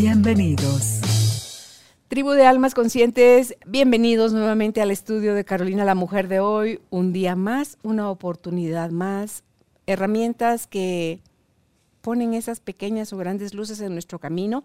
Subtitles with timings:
[0.00, 1.00] Bienvenidos.
[2.06, 6.80] Tribu de Almas Conscientes, bienvenidos nuevamente al estudio de Carolina la Mujer de hoy.
[6.90, 9.42] Un día más, una oportunidad más,
[9.86, 11.20] herramientas que
[12.00, 14.62] ponen esas pequeñas o grandes luces en nuestro camino,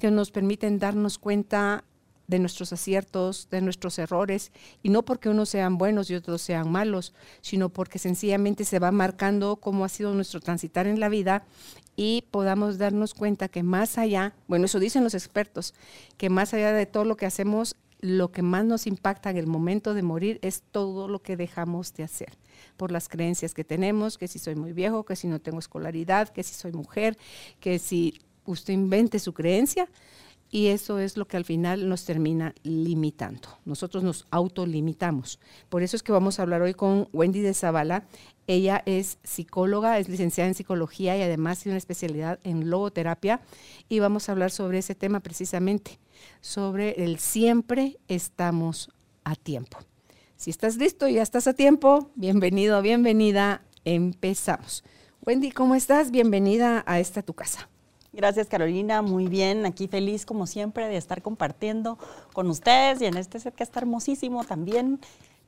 [0.00, 1.84] que nos permiten darnos cuenta
[2.30, 4.52] de nuestros aciertos, de nuestros errores,
[4.82, 8.92] y no porque unos sean buenos y otros sean malos, sino porque sencillamente se va
[8.92, 11.44] marcando cómo ha sido nuestro transitar en la vida
[11.96, 15.74] y podamos darnos cuenta que más allá, bueno, eso dicen los expertos,
[16.16, 19.46] que más allá de todo lo que hacemos, lo que más nos impacta en el
[19.46, 22.38] momento de morir es todo lo que dejamos de hacer
[22.76, 26.28] por las creencias que tenemos, que si soy muy viejo, que si no tengo escolaridad,
[26.28, 27.18] que si soy mujer,
[27.58, 29.88] que si usted invente su creencia,
[30.50, 33.48] y eso es lo que al final nos termina limitando.
[33.64, 35.38] Nosotros nos autolimitamos.
[35.68, 38.04] Por eso es que vamos a hablar hoy con Wendy de Zavala.
[38.48, 43.40] Ella es psicóloga, es licenciada en psicología y además tiene una especialidad en logoterapia
[43.88, 46.00] y vamos a hablar sobre ese tema precisamente,
[46.40, 48.90] sobre el siempre estamos
[49.22, 49.78] a tiempo.
[50.36, 54.82] Si estás listo y ya estás a tiempo, bienvenido, bienvenida, empezamos.
[55.24, 56.10] Wendy, ¿cómo estás?
[56.10, 57.68] Bienvenida a esta tu casa.
[58.12, 61.98] Gracias Carolina, muy bien, aquí feliz como siempre de estar compartiendo
[62.32, 65.00] con ustedes y en este set que está hermosísimo también.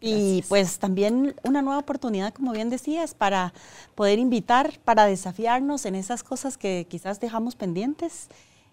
[0.04, 3.54] Y pues también una nueva oportunidad, como bien decías, para
[3.94, 8.27] poder invitar, para desafiarnos en esas cosas que quizás dejamos pendientes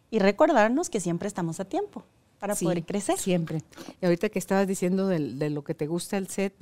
[0.10, 2.04] y recordarnos que siempre estamos a tiempo
[2.40, 3.20] para poder crecer.
[3.20, 3.62] Siempre.
[4.02, 6.56] Y ahorita que estabas diciendo de, de lo que te gusta el set,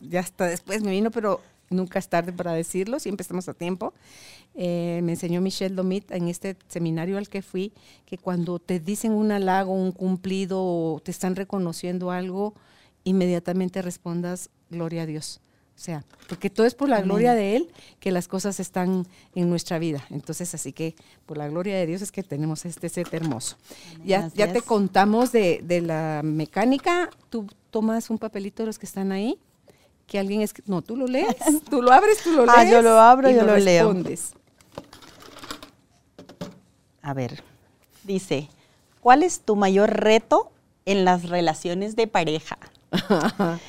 [0.00, 1.40] ya hasta después me vino, pero
[1.70, 3.94] nunca es tarde para decirlo, siempre estamos a tiempo.
[4.54, 7.72] Eh, me enseñó Michelle Domit en este seminario al que fui,
[8.04, 12.54] que cuando te dicen un halago, un cumplido, o te están reconociendo algo,
[13.04, 15.40] inmediatamente respondas, gloria a Dios.
[15.76, 17.70] O sea, porque todo es por la gloria de Él
[18.00, 20.04] que las cosas están en nuestra vida.
[20.10, 20.94] Entonces, así que
[21.24, 23.56] por la gloria de Dios es que tenemos este set hermoso.
[24.04, 27.08] Ya, ya te contamos de, de la mecánica.
[27.30, 29.38] Tú tomas un papelito de los que están ahí
[30.10, 31.36] que alguien es no, tú lo lees,
[31.70, 32.58] tú lo abres, tú lo lees.
[32.58, 33.94] Ah, yo lo abro, y yo lo, leo.
[37.00, 37.44] A ver,
[38.02, 38.48] dice,
[39.00, 40.50] ¿cuál es tu mayor reto
[40.84, 42.58] en las relaciones de pareja?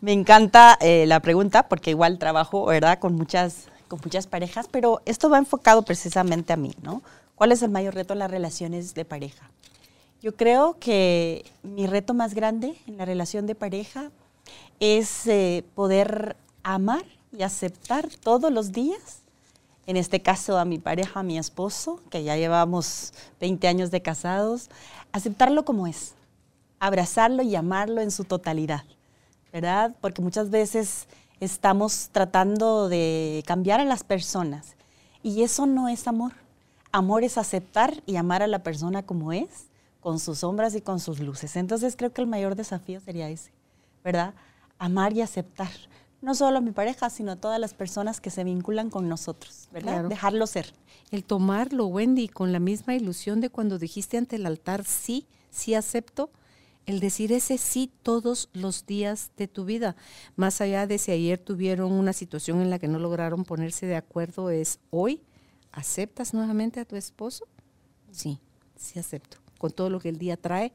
[0.00, 3.00] Me encanta eh, la pregunta porque igual trabajo, ¿verdad?
[3.00, 7.02] Con muchas, con muchas parejas, pero esto va enfocado precisamente a mí, ¿no?
[7.34, 9.50] ¿Cuál es el mayor reto en las relaciones de pareja?
[10.22, 14.12] Yo creo que mi reto más grande en la relación de pareja
[14.80, 19.22] es eh, poder amar y aceptar todos los días,
[19.86, 24.02] en este caso a mi pareja, a mi esposo, que ya llevamos 20 años de
[24.02, 24.68] casados,
[25.12, 26.14] aceptarlo como es,
[26.78, 28.84] abrazarlo y amarlo en su totalidad,
[29.52, 29.94] ¿verdad?
[30.00, 31.08] Porque muchas veces
[31.40, 34.76] estamos tratando de cambiar a las personas
[35.22, 36.32] y eso no es amor.
[36.92, 39.68] Amor es aceptar y amar a la persona como es,
[40.00, 41.56] con sus sombras y con sus luces.
[41.56, 43.52] Entonces creo que el mayor desafío sería ese,
[44.04, 44.34] ¿verdad?
[44.78, 45.70] Amar y aceptar.
[46.20, 49.68] No solo a mi pareja, sino a todas las personas que se vinculan con nosotros,
[49.72, 50.04] ¿verdad?
[50.04, 50.72] Dejarlo ser.
[51.10, 55.74] El tomarlo, Wendy, con la misma ilusión de cuando dijiste ante el altar, sí, sí
[55.74, 56.30] acepto,
[56.86, 59.94] el decir ese sí todos los días de tu vida,
[60.36, 63.96] más allá de si ayer tuvieron una situación en la que no lograron ponerse de
[63.96, 65.22] acuerdo, es hoy,
[65.70, 67.46] ¿aceptas nuevamente a tu esposo?
[68.10, 68.40] Sí,
[68.74, 70.72] sí acepto, con todo lo que el día trae,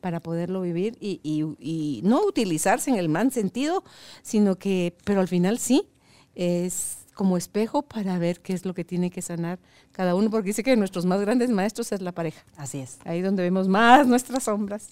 [0.00, 3.84] para poderlo vivir y, no utilizarse en el mal sentido,
[4.22, 5.86] sino que, pero al final sí,
[6.34, 9.58] es como espejo para ver qué es lo que tiene que sanar
[9.92, 12.44] cada uno, porque dice que nuestros más grandes maestros es la pareja.
[12.56, 12.98] Así es.
[13.04, 14.90] Ahí donde vemos más nuestras sombras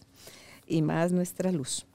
[0.67, 1.87] y más nuestra luz.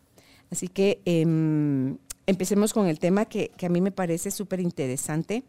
[0.50, 1.97] Así que em,
[2.27, 5.44] empecemos con el tema que, que a mí me parece súper interesante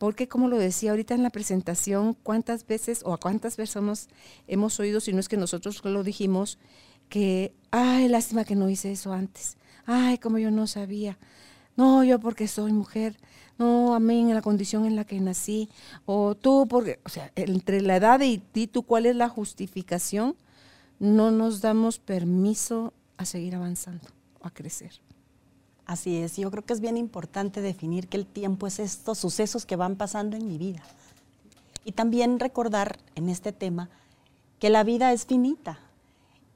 [0.00, 4.08] porque como lo decía ahorita en la presentación, cuántas veces o a cuántas personas
[4.48, 6.56] hemos oído, si no es que nosotros lo dijimos,
[7.10, 11.18] que, ay, lástima que no hice eso antes, ay, como yo no sabía,
[11.76, 13.16] no, yo porque soy mujer,
[13.58, 15.68] no, a mí en la condición en la que nací,
[16.06, 20.34] o tú porque, o sea, entre la edad y, tú, ¿cuál es la justificación?
[20.98, 24.06] No nos damos permiso a seguir avanzando,
[24.42, 24.92] a crecer.
[25.84, 29.66] Así es, yo creo que es bien importante definir que el tiempo es estos sucesos
[29.66, 30.82] que van pasando en mi vida.
[31.84, 33.90] Y también recordar en este tema
[34.58, 35.80] que la vida es finita.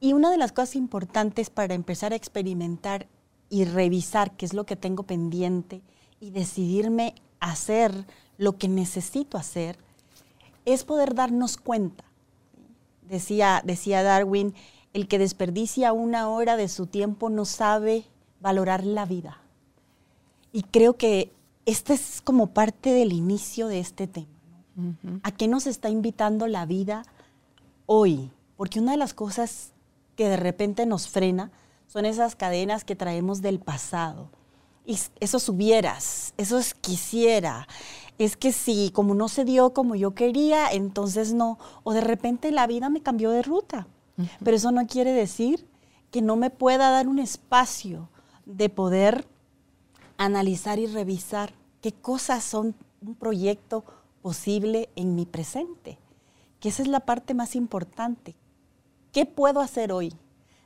[0.05, 3.07] Y una de las cosas importantes para empezar a experimentar
[3.49, 5.81] y revisar qué es lo que tengo pendiente
[6.21, 8.07] y decidirme a hacer
[8.37, 9.79] lo que necesito hacer,
[10.67, 12.05] es poder darnos cuenta.
[13.09, 14.53] Decía, decía Darwin,
[14.93, 18.05] el que desperdicia una hora de su tiempo no sabe
[18.43, 19.41] valorar la vida.
[20.53, 21.33] Y creo que
[21.65, 24.29] este es como parte del inicio de este tema.
[25.23, 27.07] ¿A qué nos está invitando la vida
[27.87, 28.31] hoy?
[28.59, 29.71] Porque una de las cosas
[30.17, 31.51] que de repente nos frena
[31.87, 34.31] son esas cadenas que traemos del pasado.
[34.87, 37.67] Y esos hubieras, esos quisiera.
[38.19, 41.59] Es que si como no se dio como yo quería, entonces no.
[41.83, 43.87] O de repente la vida me cambió de ruta.
[44.45, 45.67] Pero eso no quiere decir
[46.11, 48.09] que no me pueda dar un espacio
[48.47, 49.27] de poder
[50.17, 53.85] analizar y revisar qué cosas son un proyecto
[54.23, 55.99] posible en mi presente.
[56.61, 58.37] Que esa es la parte más importante.
[59.15, 60.13] ¿Qué puedo hacer hoy?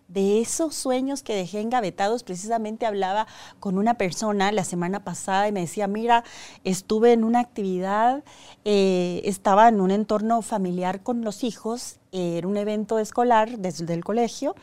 [0.08, 3.26] De esos sueños que dejé engavetados, precisamente hablaba
[3.60, 6.24] con una persona la semana pasada y me decía, mira,
[6.64, 8.24] estuve en una actividad,
[8.64, 14.02] eh, estaba en un entorno familiar con los hijos, era un evento escolar desde el
[14.02, 14.54] colegio,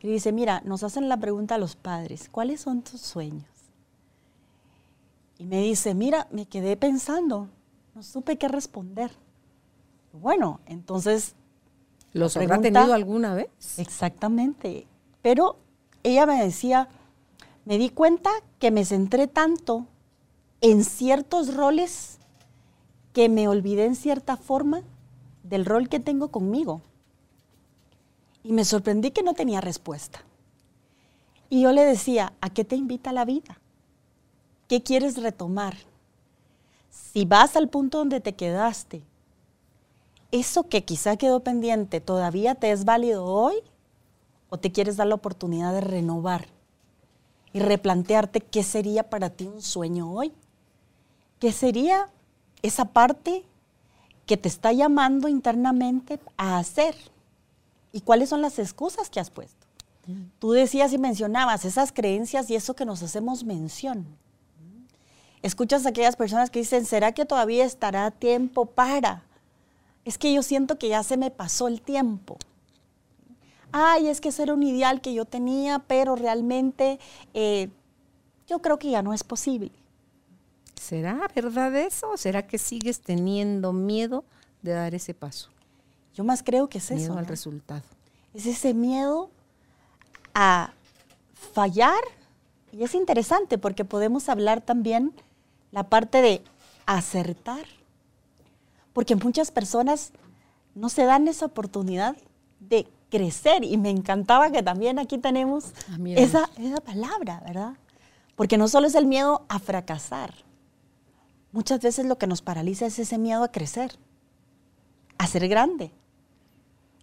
[0.00, 3.50] y dice, mira, nos hacen la pregunta a los padres, ¿cuáles son tus sueños?
[5.36, 7.48] Y me dice, mira, me quedé pensando,
[7.92, 9.10] no supe qué responder.
[10.12, 11.34] Bueno, entonces...
[12.16, 13.50] ¿Los habrá tenido alguna vez?
[13.76, 14.86] Exactamente.
[15.20, 15.58] Pero
[16.02, 16.88] ella me decía,
[17.66, 19.86] me di cuenta que me centré tanto
[20.62, 22.18] en ciertos roles
[23.12, 24.82] que me olvidé en cierta forma
[25.42, 26.80] del rol que tengo conmigo.
[28.42, 30.24] Y me sorprendí que no tenía respuesta.
[31.50, 33.60] Y yo le decía, ¿a qué te invita la vida?
[34.68, 35.76] ¿Qué quieres retomar?
[36.88, 39.02] Si vas al punto donde te quedaste,
[40.30, 43.56] ¿eso que quizá quedó pendiente todavía te es válido hoy?
[44.48, 46.46] ¿O te quieres dar la oportunidad de renovar
[47.52, 50.32] y replantearte qué sería para ti un sueño hoy?
[51.40, 52.08] ¿Qué sería
[52.62, 53.44] esa parte
[54.24, 56.94] que te está llamando internamente a hacer?
[57.92, 59.66] ¿Y cuáles son las excusas que has puesto?
[60.38, 64.06] Tú decías y mencionabas esas creencias y eso que nos hacemos mención.
[65.42, 69.25] Escuchas a aquellas personas que dicen, ¿será que todavía estará tiempo para?
[70.06, 72.38] Es que yo siento que ya se me pasó el tiempo.
[73.72, 77.00] Ay, es que ese era un ideal que yo tenía, pero realmente
[77.34, 77.68] eh,
[78.46, 79.72] yo creo que ya no es posible.
[80.80, 82.10] ¿Será verdad eso?
[82.10, 84.24] ¿O será que sigues teniendo miedo
[84.62, 85.50] de dar ese paso?
[86.14, 87.18] Yo más creo que es miedo eso.
[87.18, 87.82] al resultado.
[88.32, 89.28] Es ese miedo
[90.34, 90.70] a
[91.52, 92.00] fallar.
[92.70, 95.12] Y es interesante porque podemos hablar también
[95.72, 96.44] la parte de
[96.86, 97.66] acertar.
[98.96, 100.12] Porque muchas personas
[100.74, 102.16] no se dan esa oportunidad
[102.60, 103.62] de crecer.
[103.62, 107.74] Y me encantaba que también aquí tenemos Ah, esa, esa palabra, ¿verdad?
[108.36, 110.32] Porque no solo es el miedo a fracasar.
[111.52, 113.98] Muchas veces lo que nos paraliza es ese miedo a crecer,
[115.18, 115.92] a ser grande,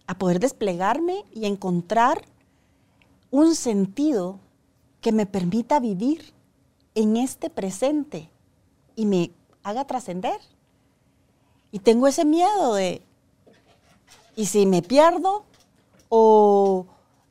[0.08, 2.24] a poder desplegarme y encontrar
[3.30, 4.40] un sentido
[5.00, 6.32] que me permita vivir
[6.96, 8.30] en este presente
[8.96, 9.30] y me
[9.62, 10.40] haga trascender.
[11.74, 13.02] Y tengo ese miedo de,
[14.36, 15.44] ¿y si me pierdo
[16.08, 16.86] o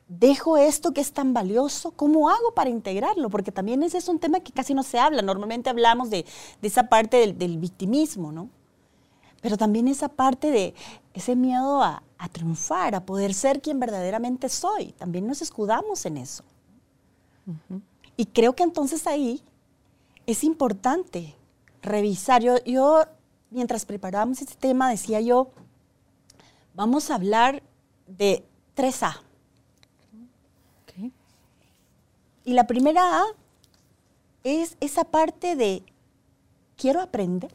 [0.06, 1.92] dejo esto que es tan valioso?
[1.92, 3.30] ¿Cómo hago para integrarlo?
[3.30, 5.22] Porque también ese es un tema que casi no se habla.
[5.22, 6.26] Normalmente hablamos de,
[6.60, 8.50] de esa parte del, del victimismo, ¿no?
[9.40, 10.74] Pero también esa parte de
[11.14, 14.92] ese miedo a, a triunfar, a poder ser quien verdaderamente soy.
[14.92, 16.44] También nos escudamos en eso.
[18.14, 19.42] Y creo que entonces ahí
[20.26, 21.34] es importante
[21.80, 22.42] revisar.
[22.42, 23.04] Yo, yo,
[23.54, 25.52] mientras preparábamos este tema, decía yo,
[26.74, 27.62] vamos a hablar
[28.06, 28.44] de
[28.76, 29.16] 3A.
[30.82, 31.12] Ok.
[32.44, 33.24] Y la primera A
[34.42, 35.82] es esa parte de
[36.76, 37.52] quiero aprender.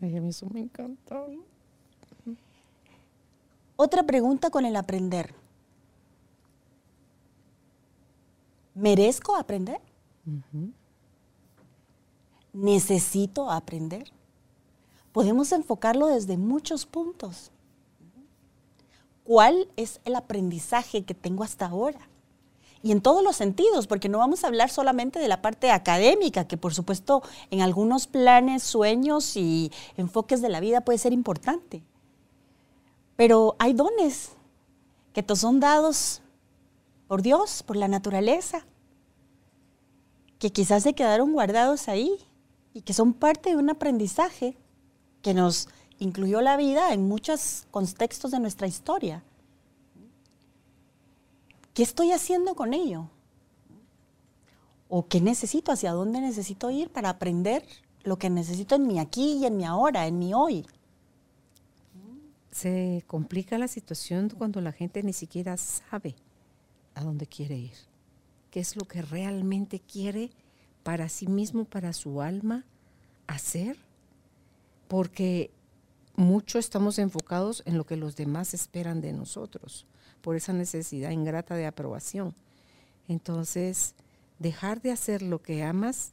[0.00, 1.24] Ay, a mí eso me encanta.
[3.76, 5.34] Otra pregunta con el aprender.
[8.74, 9.80] ¿Merezco aprender?
[12.52, 14.12] ¿Necesito aprender?
[15.14, 17.52] Podemos enfocarlo desde muchos puntos.
[19.22, 22.00] ¿Cuál es el aprendizaje que tengo hasta ahora?
[22.82, 26.48] Y en todos los sentidos, porque no vamos a hablar solamente de la parte académica,
[26.48, 31.84] que por supuesto en algunos planes, sueños y enfoques de la vida puede ser importante.
[33.14, 34.32] Pero hay dones
[35.12, 36.22] que te son dados
[37.06, 38.66] por Dios, por la naturaleza,
[40.40, 42.18] que quizás se quedaron guardados ahí
[42.72, 44.56] y que son parte de un aprendizaje
[45.24, 49.24] que nos incluyó la vida en muchos contextos de nuestra historia.
[51.72, 53.08] ¿Qué estoy haciendo con ello?
[54.90, 55.72] ¿O qué necesito?
[55.72, 57.66] ¿Hacia dónde necesito ir para aprender
[58.02, 60.66] lo que necesito en mi aquí y en mi ahora, en mi hoy?
[62.50, 66.16] Se complica la situación cuando la gente ni siquiera sabe
[66.94, 67.76] a dónde quiere ir,
[68.50, 70.30] qué es lo que realmente quiere
[70.82, 72.66] para sí mismo, para su alma,
[73.26, 73.78] hacer,
[74.88, 75.50] porque
[76.16, 79.86] mucho estamos enfocados en lo que los demás esperan de nosotros,
[80.20, 82.34] por esa necesidad ingrata de aprobación.
[83.08, 83.94] Entonces,
[84.38, 86.12] dejar de hacer lo que amas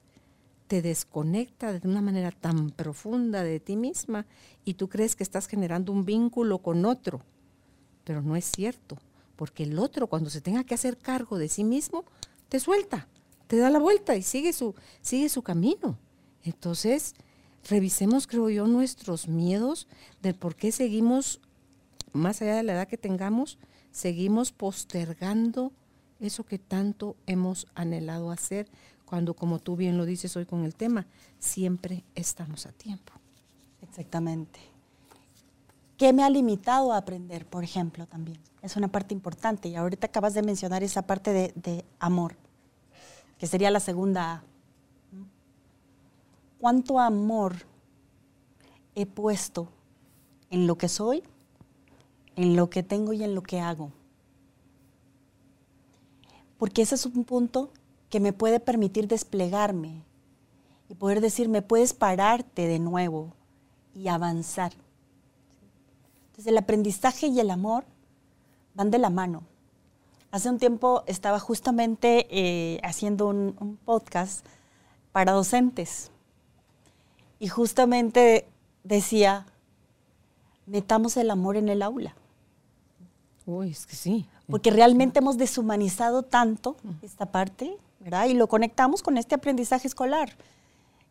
[0.68, 4.26] te desconecta de una manera tan profunda de ti misma
[4.64, 7.22] y tú crees que estás generando un vínculo con otro,
[8.06, 8.98] pero no es cierto,
[9.36, 12.06] porque el otro cuando se tenga que hacer cargo de sí mismo,
[12.48, 13.08] te suelta,
[13.48, 15.98] te da la vuelta y sigue su, sigue su camino.
[16.44, 17.16] Entonces,
[17.68, 19.88] revisemos, creo yo, nuestros miedos
[20.22, 21.40] del por qué seguimos,
[22.14, 23.58] más allá de la edad que tengamos,
[23.92, 25.72] seguimos postergando
[26.20, 28.68] eso que tanto hemos anhelado hacer,
[29.06, 31.06] cuando, como tú bien lo dices hoy con el tema,
[31.40, 33.12] siempre estamos a tiempo.
[33.82, 34.60] Exactamente.
[35.98, 38.40] ¿Qué me ha limitado a aprender, por ejemplo, también?
[38.62, 39.68] Es una parte importante.
[39.68, 42.36] Y ahorita acabas de mencionar esa parte de, de amor,
[43.38, 44.44] que sería la segunda
[46.62, 47.56] ¿Cuánto amor
[48.94, 49.70] he puesto
[50.52, 51.24] en lo que soy,
[52.36, 53.92] en lo que tengo y en lo que hago?
[56.60, 57.72] Porque ese es un punto
[58.12, 60.04] que me puede permitir desplegarme
[60.88, 63.34] y poder decir, me puedes pararte de nuevo
[63.96, 64.74] y avanzar.
[66.28, 67.86] Entonces el aprendizaje y el amor
[68.76, 69.42] van de la mano.
[70.30, 74.46] Hace un tiempo estaba justamente eh, haciendo un podcast
[75.12, 76.11] para docentes
[77.42, 78.48] y justamente
[78.86, 79.46] decía,
[80.66, 82.16] metamos el amor en el aula.
[83.46, 84.28] Uy, es que sí.
[84.50, 88.26] Porque realmente hemos deshumanizado tanto esta parte ¿verdad?
[88.26, 90.32] Y lo conectamos con este aprendizaje escolar,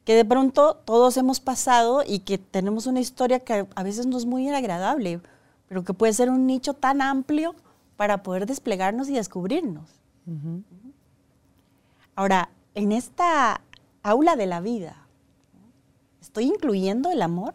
[0.05, 4.17] que de pronto todos hemos pasado y que tenemos una historia que a veces no
[4.17, 5.21] es muy agradable,
[5.69, 7.55] pero que puede ser un nicho tan amplio
[7.97, 9.89] para poder desplegarnos y descubrirnos.
[12.17, 13.61] Ahora, en esta
[14.03, 15.07] aula de la vida,
[16.31, 17.55] ¿estoy incluyendo el amor?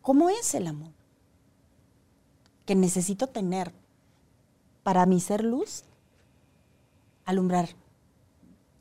[0.00, 0.88] ¿Cómo es el amor?
[2.64, 3.74] Que necesito tener
[4.82, 5.84] para mi ser luz,
[7.26, 7.68] alumbrar.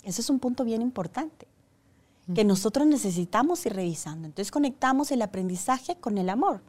[0.03, 1.49] Ese es un punto bien importante,
[2.33, 4.25] que nosotros necesitamos ir revisando.
[4.25, 6.61] Entonces conectamos el aprendizaje con el amor.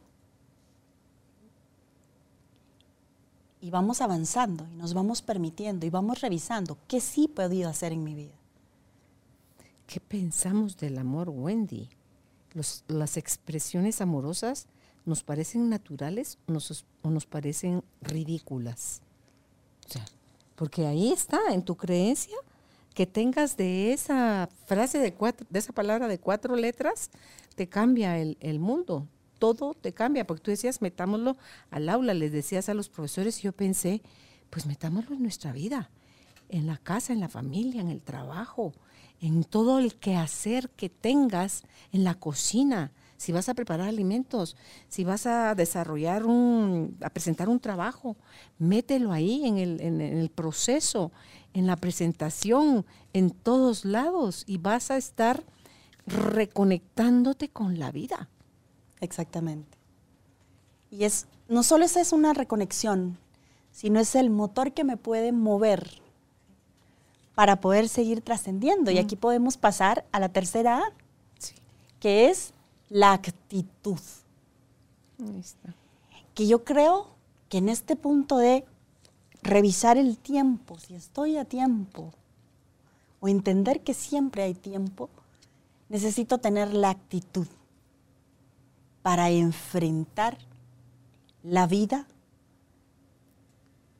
[3.61, 7.93] Y vamos avanzando y nos vamos permitiendo y vamos revisando qué sí he podido hacer
[7.93, 8.38] en mi vida.
[9.89, 11.89] ¿Qué pensamos del amor, Wendy?
[12.87, 14.67] las expresiones amorosas
[15.05, 19.01] nos parecen naturales o nos parecen ridículas
[20.59, 22.35] porque ahí está, en tu creencia,
[22.93, 27.11] que tengas de esa frase de cuatro, de esa palabra de cuatro letras,
[27.55, 29.07] te cambia el, el mundo.
[29.37, 31.37] Todo te cambia, porque tú decías, metámoslo
[31.71, 34.01] al aula, les decías a los profesores, y yo pensé,
[34.49, 35.89] pues metámoslo en nuestra vida,
[36.49, 38.73] en la casa, en la familia, en el trabajo,
[39.21, 44.55] en todo el quehacer que tengas, en la cocina, si vas a preparar alimentos,
[44.87, 48.15] si vas a desarrollar un, a presentar un trabajo,
[48.59, 51.11] mételo ahí en el, en el proceso,
[51.53, 55.43] en la presentación, en todos lados y vas a estar
[56.05, 58.29] reconectándote con la vida.
[59.01, 59.77] Exactamente.
[60.89, 63.17] Y es, no solo esa es una reconexión,
[63.71, 66.01] sino es el motor que me puede mover
[67.39, 68.91] para poder seguir trascendiendo.
[68.91, 70.91] Y aquí podemos pasar a la tercera A,
[72.01, 72.53] que es
[72.89, 73.97] la actitud.
[76.33, 77.07] Que yo creo
[77.47, 78.65] que en este punto de
[79.41, 82.11] revisar el tiempo, si estoy a tiempo,
[83.21, 85.09] o entender que siempre hay tiempo,
[85.87, 87.47] necesito tener la actitud
[89.01, 90.37] para enfrentar
[91.43, 92.05] la vida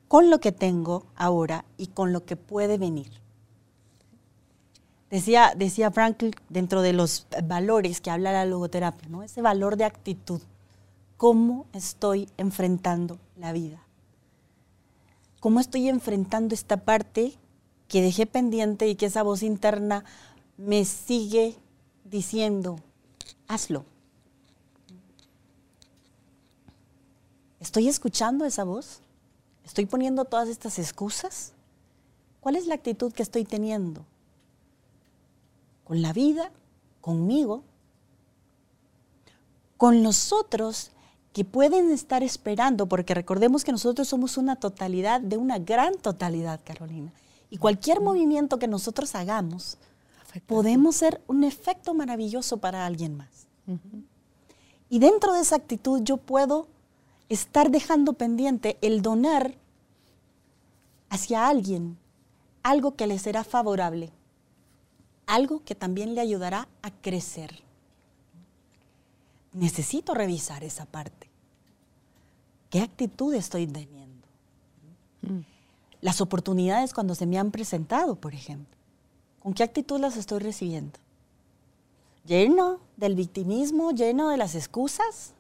[0.09, 3.18] con lo que tengo ahora y con lo que puede venir.
[5.09, 9.23] Decía, decía Frankl dentro de los valores que habla la logoterapia, ¿no?
[9.23, 10.41] ese valor de actitud.
[11.17, 13.81] ¿Cómo estoy enfrentando la vida?
[15.39, 17.33] ¿Cómo estoy enfrentando esta parte
[17.87, 20.05] que dejé pendiente y que esa voz interna
[20.57, 21.55] me sigue
[22.03, 22.79] diciendo,
[23.47, 23.85] hazlo?
[27.59, 29.01] ¿Estoy escuchando esa voz?
[29.65, 31.53] ¿Estoy poniendo todas estas excusas?
[32.41, 34.05] ¿Cuál es la actitud que estoy teniendo?
[35.89, 36.51] Con la vida
[37.01, 37.63] conmigo,
[39.75, 40.91] con los otros
[41.33, 46.59] que pueden estar esperando, porque recordemos que nosotros somos una totalidad de una gran totalidad,
[46.63, 47.11] Carolina.
[47.49, 49.79] Y cualquier movimiento que nosotros hagamos,
[50.45, 53.47] podemos ser un efecto maravilloso para alguien más.
[54.89, 56.67] Y dentro de esa actitud yo puedo
[57.29, 59.55] estar dejando pendiente el donar
[61.09, 61.97] hacia alguien
[62.61, 64.11] algo que le será favorable,
[65.29, 67.61] algo que también le ayudará a crecer.
[69.53, 71.29] Necesito revisar esa parte.
[72.71, 74.27] ¿Qué actitud estoy teniendo?
[75.21, 75.41] Mm.
[76.01, 78.75] Las oportunidades cuando se me han presentado, por ejemplo.
[79.39, 80.97] ¿Con qué actitud las estoy recibiendo?
[82.25, 85.35] ¿Lleno del victimismo, lleno de las excusas?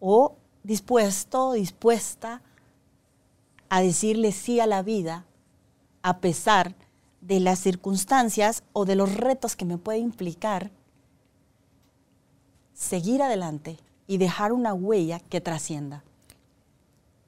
[0.00, 2.40] ¿O dispuesto, dispuesta
[3.68, 5.26] a decirle sí a la vida
[6.00, 6.91] a pesar de
[7.28, 10.70] las circunstancias o de los retos que me puede implicar
[12.74, 16.04] seguir adelante y dejar una huella que trascienda.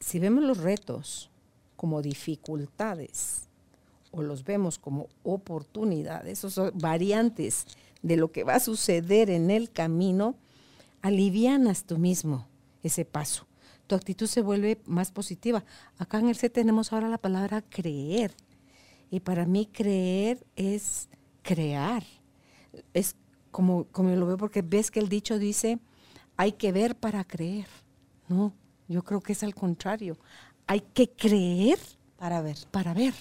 [0.01, 1.31] Si vemos los retos
[1.77, 3.49] como dificultades
[4.11, 7.67] o los vemos como oportunidades, o variantes
[8.03, 10.37] de lo que va a suceder en el camino,
[11.03, 12.47] alivianas tú mismo
[12.83, 13.47] ese paso.
[13.87, 15.65] Tu actitud se vuelve más positiva.
[15.99, 18.35] Acá en el C tenemos ahora la palabra creer.
[19.11, 21.09] Y para mí creer es
[21.43, 22.03] crear.
[22.93, 23.17] Es
[23.51, 25.79] como, como lo veo porque ves que el dicho dice,
[26.37, 27.67] hay que ver para creer.
[28.29, 28.53] No,
[28.89, 30.19] yo creo que es al contrario.
[30.67, 31.79] Hay que creer
[32.17, 32.57] para ver.
[32.71, 33.15] Para ver.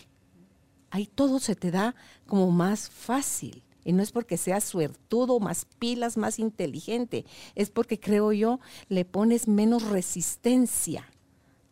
[0.89, 3.63] Ahí todo se te da como más fácil.
[3.85, 7.25] Y no es porque seas suertudo, más pilas, más inteligente.
[7.55, 11.12] Es porque creo yo le pones menos resistencia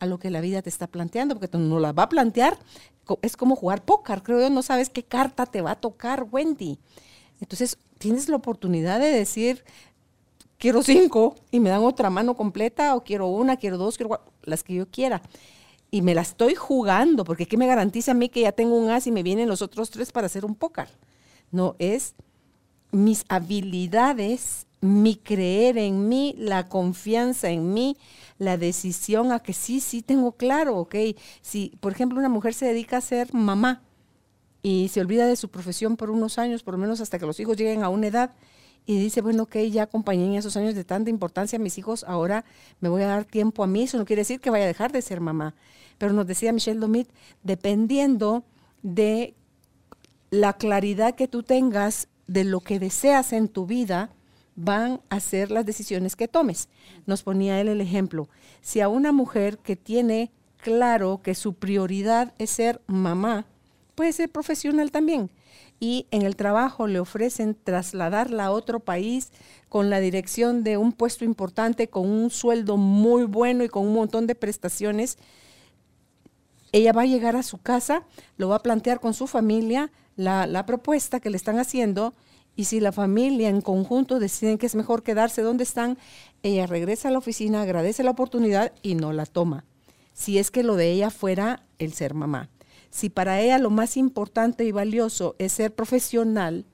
[0.01, 2.57] a lo que la vida te está planteando, porque no la va a plantear
[3.21, 6.79] es como jugar póker, creo yo, no sabes qué carta te va a tocar, Wendy.
[7.39, 9.63] Entonces, tienes la oportunidad de decir,
[10.57, 14.63] quiero cinco y me dan otra mano completa, o quiero una, quiero dos, quiero las
[14.63, 15.21] que yo quiera.
[15.89, 18.89] Y me la estoy jugando, porque ¿qué me garantiza a mí que ya tengo un
[18.89, 20.87] as y me vienen los otros tres para hacer un póker?
[21.51, 22.15] No, es
[22.91, 27.97] mis habilidades, mi creer en mí, la confianza en mí,
[28.41, 30.95] la decisión a que sí, sí tengo claro, ok.
[31.43, 33.83] Si, por ejemplo, una mujer se dedica a ser mamá
[34.63, 37.39] y se olvida de su profesión por unos años, por lo menos hasta que los
[37.39, 38.31] hijos lleguen a una edad,
[38.87, 42.03] y dice, bueno, ok, ya acompañé en esos años de tanta importancia a mis hijos,
[42.07, 42.43] ahora
[42.79, 44.91] me voy a dar tiempo a mí, eso no quiere decir que vaya a dejar
[44.91, 45.53] de ser mamá.
[45.99, 47.09] Pero nos decía Michelle Domit,
[47.43, 48.43] dependiendo
[48.81, 49.35] de
[50.31, 54.09] la claridad que tú tengas de lo que deseas en tu vida,
[54.63, 56.69] van a ser las decisiones que tomes.
[57.05, 58.29] Nos ponía él el ejemplo.
[58.61, 63.45] Si a una mujer que tiene claro que su prioridad es ser mamá,
[63.95, 65.31] puede ser profesional también.
[65.79, 69.31] Y en el trabajo le ofrecen trasladarla a otro país
[69.67, 73.93] con la dirección de un puesto importante, con un sueldo muy bueno y con un
[73.95, 75.17] montón de prestaciones.
[76.71, 78.05] Ella va a llegar a su casa,
[78.37, 82.13] lo va a plantear con su familia, la, la propuesta que le están haciendo
[82.61, 85.97] y si la familia en conjunto deciden que es mejor quedarse donde están,
[86.43, 89.65] ella regresa a la oficina, agradece la oportunidad y no la toma.
[90.13, 92.51] Si es que lo de ella fuera el ser mamá.
[92.91, 96.67] Si para ella lo más importante y valioso es ser profesional,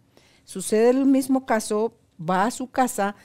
[0.43, 3.15] sucede el mismo caso, va a su casa,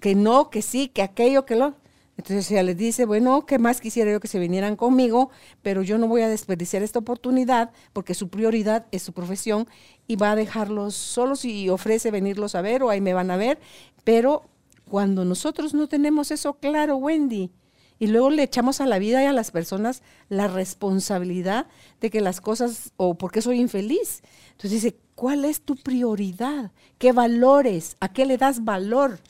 [0.00, 1.76] que no, que sí, que aquello, que lo...
[2.18, 5.30] Entonces ella les dice, bueno, ¿qué más quisiera yo que se vinieran conmigo?
[5.62, 9.66] Pero yo no voy a desperdiciar esta oportunidad porque su prioridad es su profesión
[10.10, 13.36] y va a dejarlos solos y ofrece venirlos a ver o ahí me van a
[13.36, 13.60] ver.
[14.02, 14.42] Pero
[14.88, 17.52] cuando nosotros no tenemos eso claro, Wendy,
[18.00, 21.68] y luego le echamos a la vida y a las personas la responsabilidad
[22.00, 24.22] de que las cosas, o porque soy infeliz.
[24.50, 26.72] Entonces dice, ¿cuál es tu prioridad?
[26.98, 27.96] ¿Qué valores?
[28.00, 29.20] ¿A qué le das valor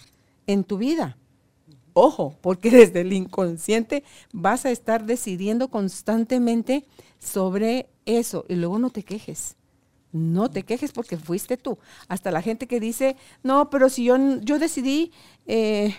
[0.47, 1.19] en tu vida?
[1.93, 6.87] Ojo, porque desde el inconsciente vas a estar decidiendo constantemente
[7.19, 9.59] sobre eso y luego no te quejes.
[10.13, 11.79] No te quejes porque fuiste tú.
[12.09, 15.13] Hasta la gente que dice, no, pero si yo, yo decidí
[15.47, 15.95] eh,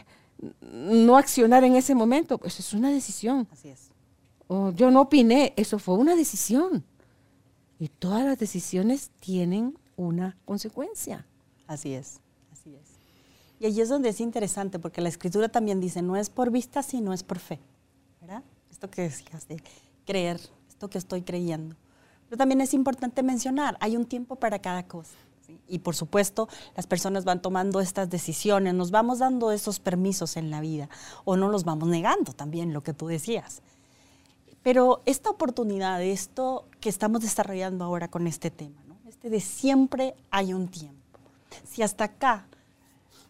[0.61, 3.47] no accionar en ese momento, pues es una decisión.
[3.51, 3.89] Así es.
[4.47, 6.83] O yo no opiné, eso fue una decisión.
[7.79, 11.25] Y todas las decisiones tienen una consecuencia.
[11.67, 12.21] Así es.
[13.61, 16.81] Y allí es donde es interesante, porque la escritura también dice, no es por vista,
[16.81, 17.59] sino es por fe.
[18.19, 18.43] ¿Verdad?
[18.71, 19.61] Esto que decías de
[20.03, 21.75] creer, esto que estoy creyendo.
[22.31, 25.11] Pero también es importante mencionar, hay un tiempo para cada cosa.
[25.67, 30.49] Y por supuesto, las personas van tomando estas decisiones, nos vamos dando esos permisos en
[30.49, 30.87] la vida,
[31.25, 33.61] o no los vamos negando también, lo que tú decías.
[34.63, 38.95] Pero esta oportunidad, esto que estamos desarrollando ahora con este tema, ¿no?
[39.09, 41.19] este de siempre hay un tiempo
[41.69, 42.45] Si hasta acá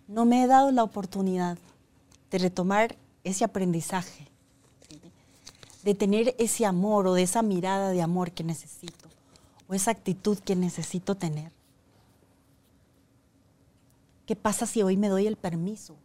[0.07, 1.57] no me he dado la oportunidad
[2.29, 4.30] de retomar ese aprendizaje,
[5.83, 9.09] de tener ese amor o de esa mirada de amor que necesito,
[9.67, 11.51] o esa actitud que necesito tener.
[14.25, 15.95] ¿Qué pasa si hoy me doy el permiso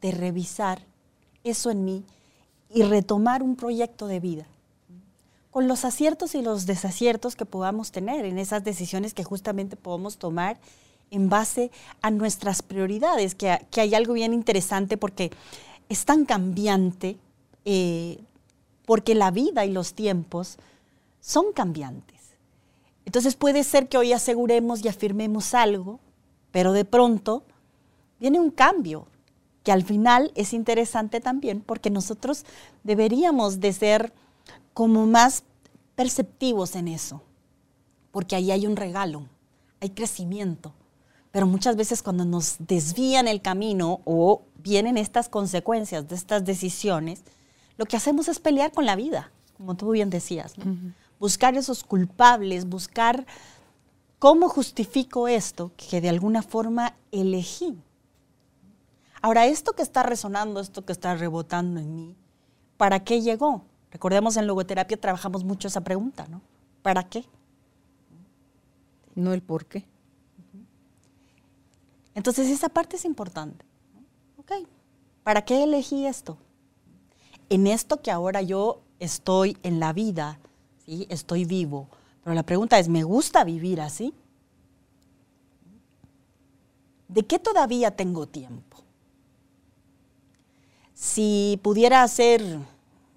[0.00, 0.82] de revisar
[1.44, 2.04] eso en mí
[2.68, 4.46] y retomar un proyecto de vida?
[5.50, 10.18] Con los aciertos y los desaciertos que podamos tener en esas decisiones que justamente podemos
[10.18, 10.58] tomar
[11.10, 11.70] en base
[12.02, 15.30] a nuestras prioridades, que, hay algo bien interesante porque
[15.88, 17.18] es tan cambiante,
[17.64, 18.20] eh,
[18.90, 20.56] porque la vida y los tiempos
[21.20, 22.18] son cambiantes.
[23.04, 26.00] Entonces puede ser que hoy aseguremos y afirmemos algo,
[26.50, 27.44] pero de pronto
[28.18, 29.06] viene un cambio
[29.62, 32.44] que al final es interesante también porque nosotros
[32.82, 34.12] deberíamos de ser
[34.74, 35.44] como más
[35.94, 37.22] perceptivos en eso,
[38.10, 39.28] porque ahí hay un regalo,
[39.78, 40.72] hay crecimiento.
[41.30, 47.22] Pero muchas veces cuando nos desvían el camino o vienen estas consecuencias de estas decisiones,
[47.80, 50.52] lo que hacemos es pelear con la vida, como tú bien decías.
[51.18, 53.24] Buscar esos culpables, buscar
[54.18, 57.82] cómo justifico esto que de alguna forma elegí.
[59.22, 62.16] Ahora, esto que está resonando, esto que está rebotando en mí,
[62.76, 63.64] ¿para qué llegó?
[63.90, 66.42] Recordemos en logoterapia trabajamos mucho esa pregunta, ¿no?
[66.82, 67.24] ¿Para qué?
[69.14, 69.86] No el por qué.
[72.14, 73.64] Entonces esa parte es importante.
[74.36, 74.68] Ok,
[75.22, 76.36] ¿para qué elegí esto?
[77.50, 80.38] En esto que ahora yo estoy en la vida,
[80.86, 81.06] ¿sí?
[81.10, 81.88] estoy vivo.
[82.22, 84.14] Pero la pregunta es, ¿me gusta vivir así?
[87.08, 88.78] ¿De qué todavía tengo tiempo?
[90.94, 92.40] Si pudiera hacer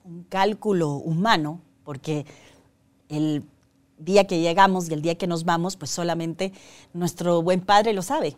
[0.03, 2.25] un cálculo humano, porque
[3.09, 3.43] el
[3.99, 6.53] día que llegamos y el día que nos vamos, pues solamente
[6.93, 8.35] nuestro buen padre lo sabe.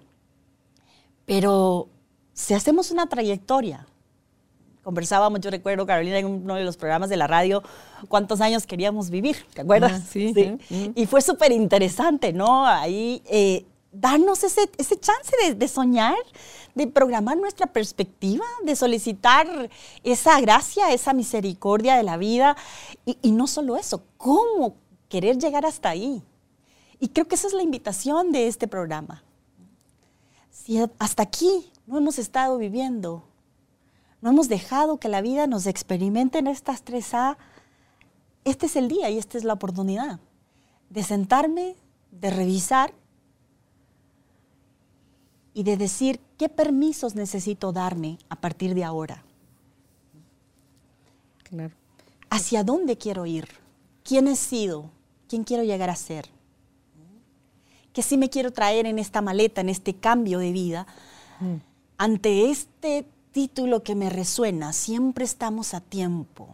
[1.26, 1.88] Pero
[2.34, 3.88] si hacemos una trayectoria,
[4.86, 7.62] conversábamos, yo recuerdo, Carolina, en uno de los programas de la radio,
[8.08, 9.92] cuántos años queríamos vivir, ¿te acuerdas?
[9.96, 10.92] Ah, sí, sí.
[10.96, 12.66] Y fue súper interesante, ¿no?
[12.66, 16.16] Ahí eh, darnos ese, ese chance de, de, soñar,
[16.76, 19.70] de programar nuestra perspectiva, de solicitar
[20.04, 22.56] esa gracia, esa misericordia de la vida.
[23.06, 24.76] Y, y no solo eso, ¿cómo
[25.10, 26.24] querer llegar hasta ahí?
[27.00, 29.26] Y creo que esa es la invitación de este programa
[30.66, 33.24] si hasta aquí no hemos estado viviendo,
[34.26, 37.38] no hemos dejado que la vida nos experimente en estas tres A,
[38.44, 40.20] este es el día y esta es la oportunidad
[40.90, 41.76] de sentarme,
[42.10, 42.92] de revisar
[45.54, 49.24] y de decir qué permisos necesito darme a partir de ahora.
[51.44, 51.76] Claro.
[52.32, 53.48] ¿Hacia dónde quiero ir?
[54.04, 54.90] ¿Quién he sido?
[55.30, 56.32] ¿Quién quiero llegar a ser?
[57.94, 60.86] que sí me quiero traer en esta maleta, en este cambio de vida,
[61.40, 61.56] mm.
[61.98, 66.48] ante este título que me resuena, siempre estamos a tiempo.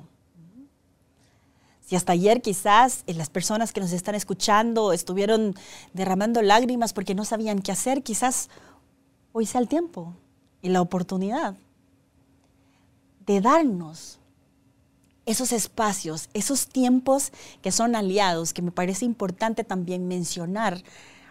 [1.86, 5.54] Si hasta ayer quizás eh, las personas que nos están escuchando estuvieron
[5.94, 8.50] derramando lágrimas porque no sabían qué hacer, quizás
[9.32, 10.16] hoy sea el tiempo
[10.64, 11.56] y la oportunidad
[13.28, 14.18] de darnos
[15.28, 20.82] esos espacios, esos tiempos que son aliados, que me parece importante también mencionar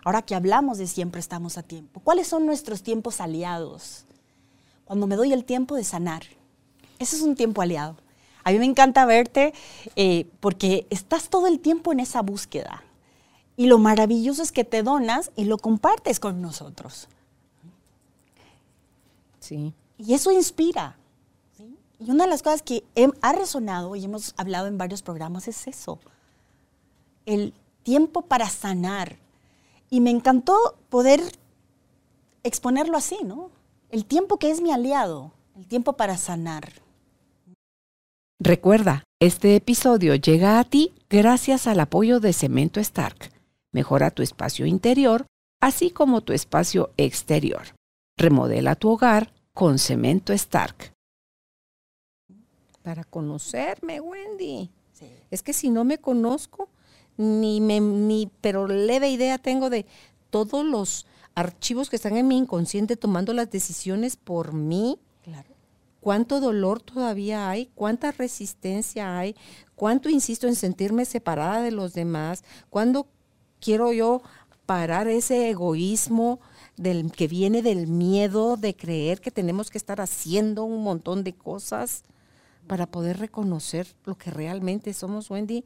[0.04, 4.06] Ahora que hablamos de siempre estamos a tiempo, ¿cuáles son nuestros tiempos aliados?
[4.90, 6.24] Cuando me doy el tiempo de sanar,
[6.98, 7.94] ese es un tiempo aliado.
[8.42, 9.54] A mí me encanta verte
[9.94, 12.82] eh, porque estás todo el tiempo en esa búsqueda.
[13.56, 17.06] Y lo maravilloso es que te donas y lo compartes con nosotros.
[19.38, 19.72] Sí.
[19.96, 20.96] Y eso inspira.
[22.00, 22.82] Y una de las cosas que
[23.22, 26.00] ha resonado y hemos hablado en varios programas es eso.
[27.26, 29.18] El tiempo para sanar,
[29.88, 31.22] y me encantó poder
[32.42, 33.52] exponerlo así, ¿no?
[33.90, 36.74] El tiempo que es mi aliado, el tiempo para sanar.
[38.38, 43.32] Recuerda, este episodio llega a ti gracias al apoyo de Cemento Stark.
[43.72, 45.26] Mejora tu espacio interior,
[45.60, 47.62] así como tu espacio exterior.
[48.16, 50.92] Remodela tu hogar con Cemento Stark.
[52.82, 54.70] Para conocerme, Wendy.
[55.32, 56.68] Es que si no me conozco,
[57.16, 59.84] ni, me, ni pero leve idea tengo de
[60.30, 64.98] todos los archivos que están en mi inconsciente tomando las decisiones por mí.
[65.22, 65.50] Claro.
[66.00, 67.66] ¿Cuánto dolor todavía hay?
[67.74, 69.36] ¿Cuánta resistencia hay?
[69.74, 72.42] ¿Cuánto insisto en sentirme separada de los demás?
[72.70, 73.06] ¿Cuándo
[73.60, 74.22] quiero yo
[74.64, 76.40] parar ese egoísmo
[76.76, 81.34] del que viene del miedo de creer que tenemos que estar haciendo un montón de
[81.34, 82.04] cosas
[82.66, 85.64] para poder reconocer lo que realmente somos, Wendy?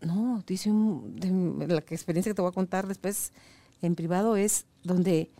[0.00, 3.32] No, dice un, de la experiencia que te voy a contar después,
[3.82, 5.30] en privado es donde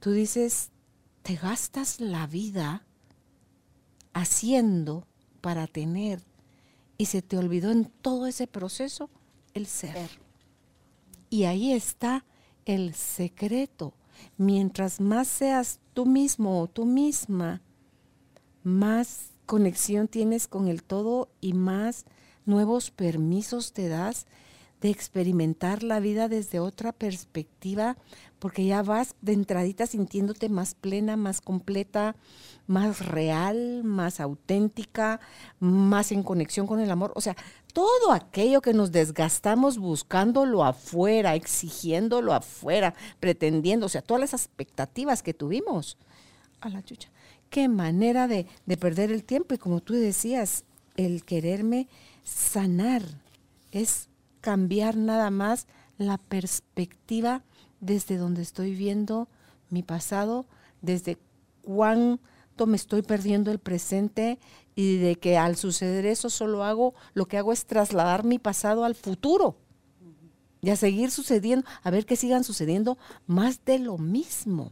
[0.00, 0.70] tú dices,
[1.22, 2.86] te gastas la vida
[4.12, 5.06] haciendo
[5.40, 6.22] para tener
[6.98, 9.10] y se te olvidó en todo ese proceso
[9.54, 10.10] el ser.
[11.30, 12.24] Y ahí está
[12.64, 13.94] el secreto.
[14.38, 17.60] Mientras más seas tú mismo o tú misma,
[18.62, 22.04] más conexión tienes con el todo y más
[22.44, 24.26] nuevos permisos te das
[24.86, 27.96] de experimentar la vida desde otra perspectiva,
[28.38, 32.14] porque ya vas de entradita sintiéndote más plena, más completa,
[32.68, 35.18] más real, más auténtica,
[35.58, 37.10] más en conexión con el amor.
[37.16, 37.34] O sea,
[37.72, 45.24] todo aquello que nos desgastamos buscándolo afuera, exigiéndolo afuera, pretendiendo, o sea, todas las expectativas
[45.24, 45.98] que tuvimos.
[46.60, 47.08] A la chucha.
[47.50, 49.52] Qué manera de, de perder el tiempo.
[49.52, 50.62] Y como tú decías,
[50.96, 51.88] el quererme
[52.22, 53.02] sanar
[53.72, 54.10] es
[54.46, 55.66] cambiar nada más
[55.98, 57.42] la perspectiva
[57.80, 59.26] desde donde estoy viendo
[59.70, 60.46] mi pasado,
[60.82, 61.18] desde
[61.62, 64.38] cuánto me estoy perdiendo el presente
[64.76, 68.84] y de que al suceder eso solo hago, lo que hago es trasladar mi pasado
[68.84, 69.56] al futuro
[70.62, 74.70] y a seguir sucediendo, a ver que sigan sucediendo más de lo mismo.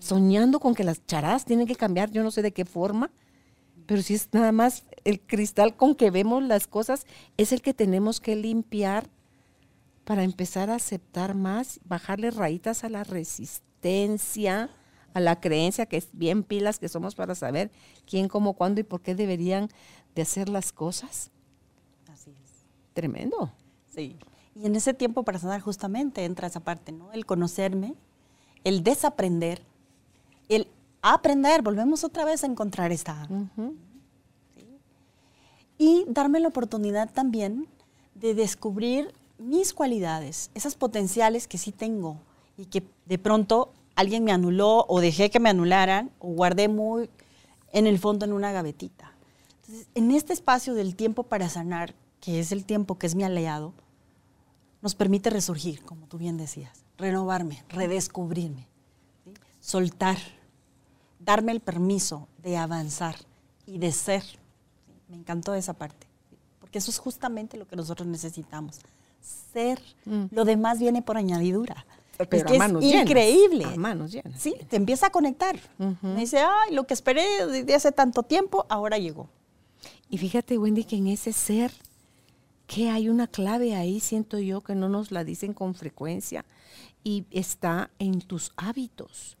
[0.00, 3.10] Soñando con que las charadas tienen que cambiar, yo no sé de qué forma,
[3.86, 7.74] pero si es nada más el cristal con que vemos las cosas, es el que
[7.74, 9.08] tenemos que limpiar
[10.04, 14.70] para empezar a aceptar más, bajarle rayitas a la resistencia,
[15.14, 17.70] a la creencia que es bien pilas que somos para saber
[18.06, 19.68] quién, cómo, cuándo y por qué deberían
[20.14, 21.30] de hacer las cosas.
[22.12, 22.66] Así es.
[22.92, 23.52] Tremendo.
[23.88, 24.16] Sí.
[24.54, 27.12] Y en ese tiempo para sanar justamente entra esa parte, ¿no?
[27.12, 27.94] El conocerme,
[28.64, 29.62] el desaprender,
[31.14, 33.28] aprender, volvemos otra vez a encontrar esta.
[35.78, 37.68] Y darme la oportunidad también
[38.14, 42.18] de descubrir mis cualidades, esas potenciales que sí tengo
[42.56, 47.10] y que de pronto alguien me anuló o dejé que me anularan o guardé muy
[47.72, 49.12] en el fondo en una gavetita.
[49.60, 53.24] Entonces, en este espacio del tiempo para sanar, que es el tiempo que es mi
[53.24, 53.74] aliado,
[54.80, 58.68] nos permite resurgir, como tú bien decías, renovarme, redescubrirme,
[59.60, 60.16] soltar,
[61.26, 63.16] darme el permiso de avanzar
[63.66, 64.22] y de ser.
[65.08, 66.06] Me encantó esa parte,
[66.60, 68.78] porque eso es justamente lo que nosotros necesitamos,
[69.52, 69.80] ser.
[70.04, 70.26] Mm.
[70.30, 71.84] Lo demás viene por añadidura.
[72.18, 73.76] es que es increíble.
[73.76, 74.40] manos llenas.
[74.40, 75.58] Sí, te empieza a conectar.
[76.00, 79.28] Me dice, ay, lo que esperé desde hace tanto tiempo, ahora llegó.
[80.08, 81.72] Y fíjate, Wendy, que en ese ser,
[82.68, 86.44] que hay una clave ahí, siento yo, que no nos la dicen con frecuencia,
[87.02, 89.36] y está en tus hábitos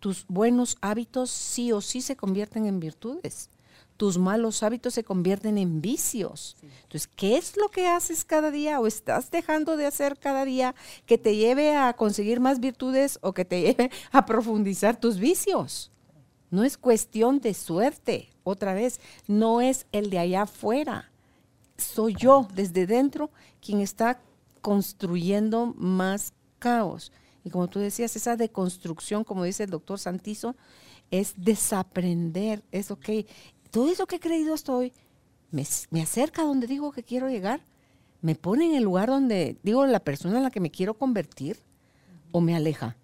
[0.00, 3.50] tus buenos hábitos sí o sí se convierten en virtudes.
[3.98, 6.56] Tus malos hábitos se convierten en vicios.
[6.62, 10.74] Entonces, ¿qué es lo que haces cada día o estás dejando de hacer cada día
[11.04, 15.90] que te lleve a conseguir más virtudes o que te lleve a profundizar tus vicios?
[16.50, 21.10] No es cuestión de suerte, otra vez, no es el de allá afuera.
[21.76, 24.18] Soy yo desde dentro quien está
[24.62, 27.12] construyendo más caos.
[27.44, 30.56] Y como tú decías, esa deconstrucción, como dice el doctor Santizo,
[31.10, 33.08] es desaprender, es ok,
[33.70, 34.92] todo eso que he creído estoy,
[35.50, 37.62] me, me acerca a donde digo que quiero llegar,
[38.20, 41.58] me pone en el lugar donde digo la persona en la que me quiero convertir
[42.32, 42.96] o me aleja.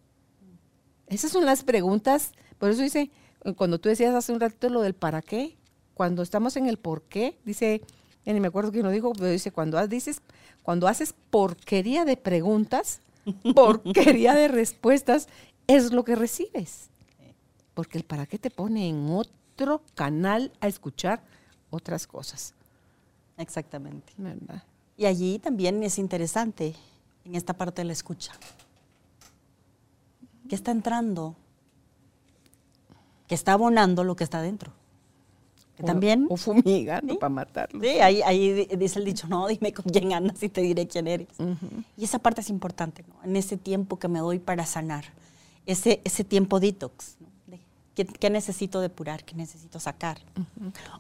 [1.07, 3.11] Esas son las preguntas, por eso dice,
[3.57, 5.57] cuando tú decías hace un ratito lo del para qué,
[5.95, 7.81] cuando estamos en el por qué, dice,
[8.25, 10.21] ni me acuerdo quién lo dijo, pero dice, cuando dices,
[10.63, 13.01] cuando haces porquería de preguntas,
[13.55, 15.29] porquería de respuestas
[15.67, 16.89] es lo que recibes.
[17.75, 21.23] Porque el para qué te pone en otro canal a escuchar
[21.71, 22.55] otras cosas.
[23.37, 24.13] Exactamente.
[24.97, 26.75] Y allí también es interesante
[27.25, 28.33] en esta parte de la escucha.
[30.49, 31.35] ¿Qué está entrando?
[33.27, 34.73] Que está abonando lo que está dentro
[35.85, 36.27] también.
[36.29, 37.81] O fumigando para matarlo.
[37.81, 41.29] Sí, ahí, dice el dicho, no, dime con quién andas y te diré quién eres.
[41.97, 43.15] Y esa parte es importante, ¿no?
[43.25, 45.05] En ese tiempo que me doy para sanar,
[45.67, 47.17] ese, ese tiempo detox,
[48.05, 49.25] ¿qué, necesito depurar?
[49.25, 50.19] ¿Qué necesito sacar?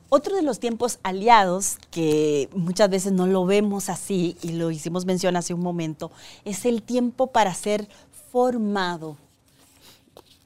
[0.08, 5.04] Otro de los tiempos aliados, que muchas veces no lo vemos así, y lo hicimos
[5.04, 6.10] mención hace un momento,
[6.44, 7.88] es el tiempo para ser
[8.32, 9.16] formado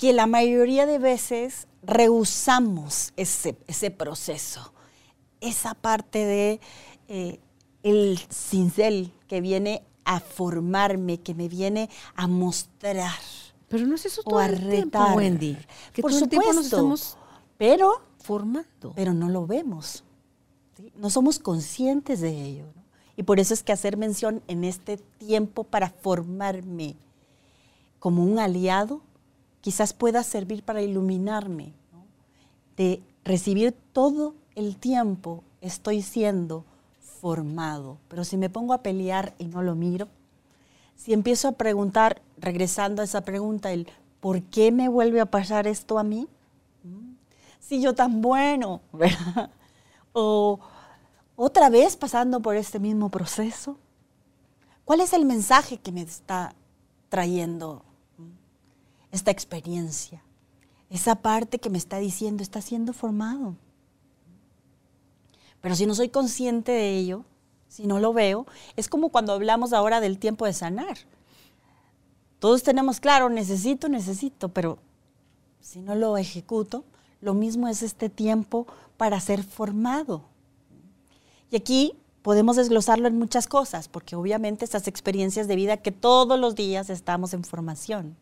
[0.01, 4.73] que la mayoría de veces rehusamos ese, ese proceso,
[5.43, 6.61] esa parte de
[7.09, 7.39] eh,
[7.83, 13.13] el cincel que viene a formarme, que me viene a mostrar.
[13.69, 15.59] Pero no es eso todo el tiempo, Wendy.
[15.93, 17.19] Que Por supuesto, nos estamos
[17.59, 18.95] pero formando.
[18.97, 20.03] Pero no lo vemos.
[20.97, 22.65] No somos conscientes de ello.
[23.19, 26.97] Y por eso es que hacer mención en este tiempo para formarme
[27.99, 29.03] como un aliado,
[29.61, 31.73] quizás pueda servir para iluminarme,
[32.77, 36.65] de recibir todo el tiempo estoy siendo
[37.01, 37.99] formado.
[38.09, 40.09] Pero si me pongo a pelear y no lo miro,
[40.97, 43.89] si empiezo a preguntar, regresando a esa pregunta, el
[44.21, 46.29] ¿por qué me vuelve a pasar esto a mí?
[46.85, 47.15] ¿Mm?
[47.59, 48.81] Si yo tan bueno.
[50.13, 50.59] O
[51.37, 53.77] otra vez pasando por este mismo proceso.
[54.85, 56.53] ¿Cuál es el mensaje que me está
[57.09, 57.85] trayendo
[59.11, 60.23] esta experiencia?
[60.89, 63.57] Esa parte que me está diciendo, está siendo formado.
[65.61, 67.25] Pero si no soy consciente de ello,
[67.69, 68.47] si no lo veo,
[68.77, 70.99] es como cuando hablamos ahora del tiempo de sanar.
[72.41, 74.79] Todos tenemos claro, necesito, necesito, pero
[75.61, 76.85] si no lo ejecuto,
[77.21, 80.23] lo mismo es este tiempo para ser formado.
[81.51, 86.39] Y aquí podemos desglosarlo en muchas cosas, porque obviamente estas experiencias de vida que todos
[86.39, 88.17] los días estamos en formación.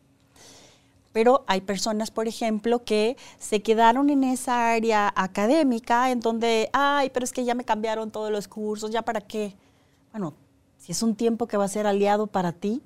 [1.19, 7.09] Pero hay personas, por ejemplo, que se quedaron en esa área académica en donde, ay,
[7.09, 9.53] pero es que ya me cambiaron todos los cursos, ¿ya para qué?
[10.13, 10.33] Bueno,
[10.77, 12.81] si es un tiempo que va a ser aliado para ti,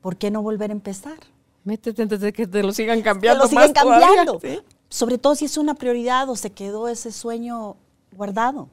[0.00, 1.18] ¿por qué no volver a empezar?
[1.64, 3.48] Métete antes de que te lo sigan cambiando.
[3.48, 4.40] Te lo sigan cambiando.
[4.88, 7.78] Sobre todo si es una prioridad o se quedó ese sueño
[8.16, 8.68] guardado.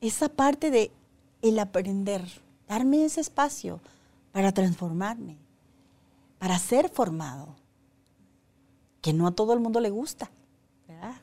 [0.00, 0.92] Esa parte de
[1.42, 2.22] el aprender,
[2.68, 3.80] darme ese espacio
[4.30, 5.41] para transformarme,
[6.42, 7.54] para ser formado,
[9.00, 10.28] que no a todo el mundo le gusta,
[10.88, 11.14] ¿verdad?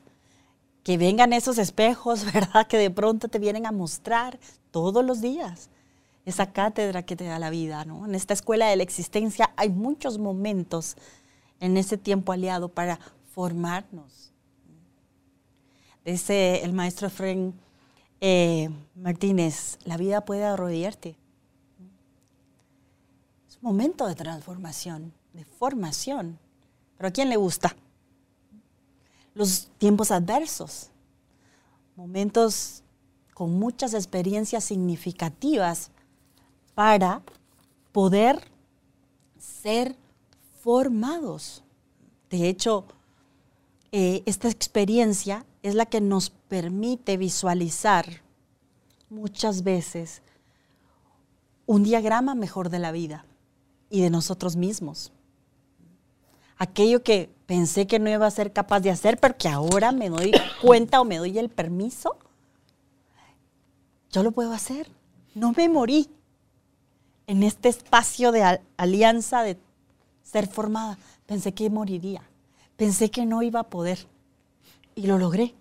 [0.82, 2.66] Que vengan esos espejos, ¿verdad?
[2.66, 5.68] Que de pronto te vienen a mostrar todos los días
[6.24, 8.06] esa cátedra que te da la vida, ¿no?
[8.06, 10.96] En esta escuela de la existencia hay muchos momentos
[11.60, 12.98] en ese tiempo aliado para
[13.34, 14.32] formarnos.
[16.02, 17.52] Dice el maestro Fren
[18.22, 21.19] eh, Martínez, la vida puede arrodillarte.
[23.60, 26.38] Momento de transformación, de formación.
[26.96, 27.76] Pero ¿a quién le gusta?
[29.34, 30.88] Los tiempos adversos,
[31.94, 32.82] momentos
[33.34, 35.90] con muchas experiencias significativas
[36.74, 37.22] para
[37.92, 38.50] poder
[39.38, 39.94] ser
[40.62, 41.62] formados.
[42.30, 42.86] De hecho,
[43.92, 48.22] eh, esta experiencia es la que nos permite visualizar
[49.10, 50.22] muchas veces
[51.66, 53.26] un diagrama mejor de la vida
[53.90, 55.12] y de nosotros mismos.
[56.56, 60.08] Aquello que pensé que no iba a ser capaz de hacer, pero que ahora me
[60.08, 62.16] doy cuenta o me doy el permiso,
[64.10, 64.90] yo lo puedo hacer.
[65.34, 66.08] No me morí
[67.26, 69.58] en este espacio de alianza, de
[70.22, 70.98] ser formada.
[71.26, 72.22] Pensé que moriría,
[72.76, 74.06] pensé que no iba a poder
[74.94, 75.54] y lo logré.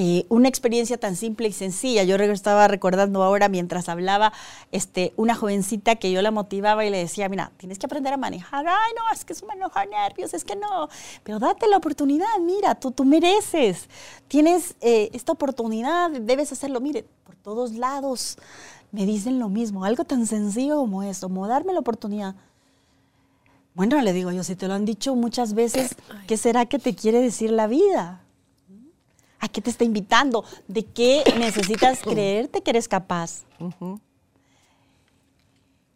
[0.00, 2.04] Eh, una experiencia tan simple y sencilla.
[2.04, 4.32] Yo estaba recordando ahora mientras hablaba
[4.70, 8.16] este, una jovencita que yo la motivaba y le decía, mira, tienes que aprender a
[8.16, 8.64] manejar.
[8.64, 10.88] Ay, no, es que es manejar nervios, es que no.
[11.24, 13.88] Pero date la oportunidad, mira, tú, tú mereces.
[14.28, 16.80] Tienes eh, esta oportunidad, debes hacerlo.
[16.80, 18.38] Mire, por todos lados
[18.92, 22.36] me dicen lo mismo, algo tan sencillo como eso, como darme la oportunidad.
[23.74, 25.96] Bueno, le digo yo, si te lo han dicho muchas veces,
[26.28, 28.22] ¿qué será que te quiere decir la vida?
[29.40, 30.44] ¿A qué te está invitando?
[30.66, 33.44] ¿De qué necesitas creerte que eres capaz?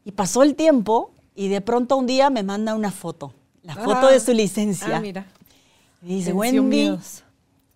[0.05, 4.09] Y pasó el tiempo y de pronto un día me manda una foto, la foto
[4.09, 4.21] de ah.
[4.21, 4.97] su licencia.
[4.97, 5.27] Ah, mira.
[6.03, 6.99] Y dice, Wendy,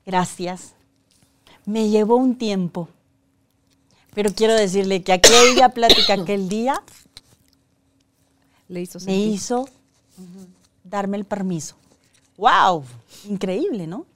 [0.04, 0.74] gracias.
[1.64, 2.88] Me llevó un tiempo,
[4.14, 6.80] pero quiero decirle que aquella plática aquel día
[8.68, 9.68] Le hizo me hizo
[10.84, 11.76] darme el permiso.
[12.36, 12.84] ¡Wow!
[13.28, 14.06] Increíble, ¿no?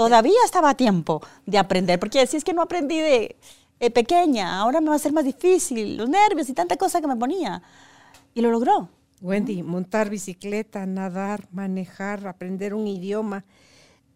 [0.00, 3.36] Todavía estaba a tiempo de aprender, porque si es que no aprendí de
[3.92, 7.16] pequeña, ahora me va a ser más difícil, los nervios y tanta cosa que me
[7.16, 7.62] ponía.
[8.32, 8.88] Y lo logró.
[9.20, 13.44] Wendy, montar bicicleta, nadar, manejar, aprender un idioma,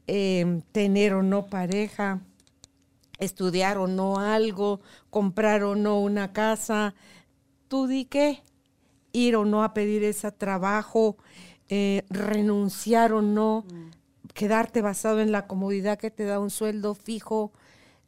[0.07, 2.23] em, tener o no pareja,
[3.19, 4.81] estudiar o no algo,
[5.11, 6.95] comprar o no una casa,
[7.69, 8.43] tú di qué,
[9.13, 11.19] ir o no a pedir ese trabajo,
[11.69, 13.94] eh, renunciar o no, mm.
[14.33, 17.53] Quedarte basado en la comodidad que te da un sueldo fijo,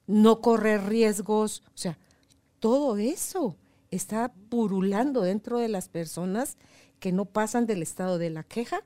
[0.06, 1.98] no correr riesgos, o sea,
[2.60, 3.56] todo eso
[3.90, 6.56] está purulando dentro de las personas
[6.98, 8.82] que no pasan del estado de la queja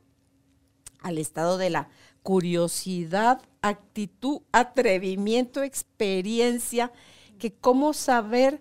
[1.02, 1.88] al estado de la
[2.22, 6.92] curiosidad, actitud, atrevimiento, experiencia,
[7.38, 8.60] que cómo saber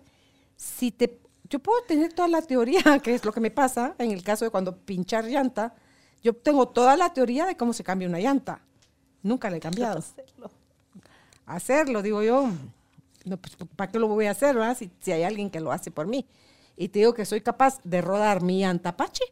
[0.56, 1.20] si te...
[1.48, 4.44] Yo puedo tener toda la teoría, que es lo que me pasa en el caso
[4.44, 5.74] de cuando pinchar llanta.
[6.22, 8.62] Yo tengo toda la teoría de cómo se cambia una llanta.
[9.22, 9.98] Nunca la he cambiado.
[9.98, 10.50] Hacerlo.
[11.46, 12.48] Hacerlo, digo yo.
[13.24, 15.90] No, pues, ¿para qué lo voy a hacer, Si, si hay alguien que lo hace
[15.90, 16.26] por mí.
[16.76, 19.24] y te digo que soy capaz de rodar mi antapache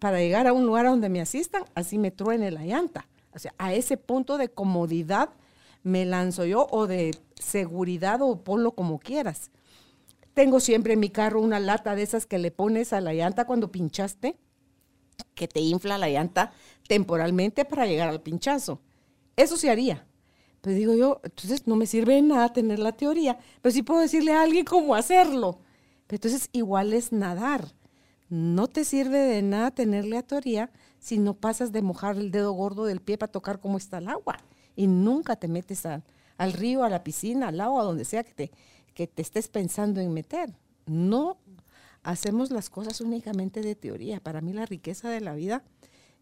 [0.00, 3.06] para llegar a un lugar donde me asistan, así me truene la llanta.
[3.32, 5.30] O sea, a ese punto de comodidad
[5.84, 9.50] me lanzo yo o de seguridad o ponlo como quieras.
[10.34, 13.44] Tengo siempre en mi carro una lata de esas que le pones a la llanta
[13.44, 14.36] cuando pinchaste,
[15.34, 16.52] que te infla la llanta
[16.88, 18.80] temporalmente para llegar al pinchazo.
[19.36, 20.06] Eso se haría.
[20.60, 24.00] Pero digo yo, entonces no me sirve de nada tener la teoría, pero sí puedo
[24.00, 25.58] decirle a alguien cómo hacerlo.
[26.06, 27.74] Pero entonces igual es nadar.
[28.28, 32.52] No te sirve de nada tener la teoría si no pasas de mojar el dedo
[32.52, 34.38] gordo del pie para tocar cómo está el agua.
[34.76, 38.50] Y nunca te metes al río, a la piscina, al agua, donde sea que te,
[38.94, 40.54] que te estés pensando en meter.
[40.86, 41.38] No
[42.02, 44.20] hacemos las cosas únicamente de teoría.
[44.20, 45.62] Para mí la riqueza de la vida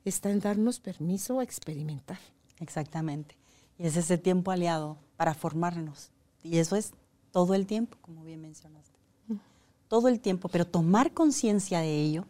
[0.05, 2.19] está en darnos permiso a experimentar.
[2.61, 3.37] Exactamente.
[3.79, 6.11] Y es ese tiempo aliado para formarnos.
[6.43, 6.93] Y eso es
[7.31, 8.99] todo el tiempo, como bien mencionaste.
[9.89, 12.25] Todo el tiempo, pero tomar conciencia de ello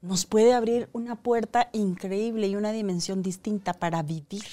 [0.00, 4.44] nos puede abrir una puerta increíble y una dimensión distinta para vivir,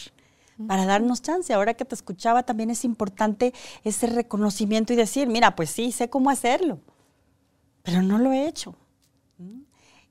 [0.68, 1.54] para darnos chance.
[1.54, 3.54] Ahora que te escuchaba, también es importante
[3.84, 6.80] ese reconocimiento y decir, mira, pues sí, sé cómo hacerlo,
[7.86, 8.76] pero no lo he hecho.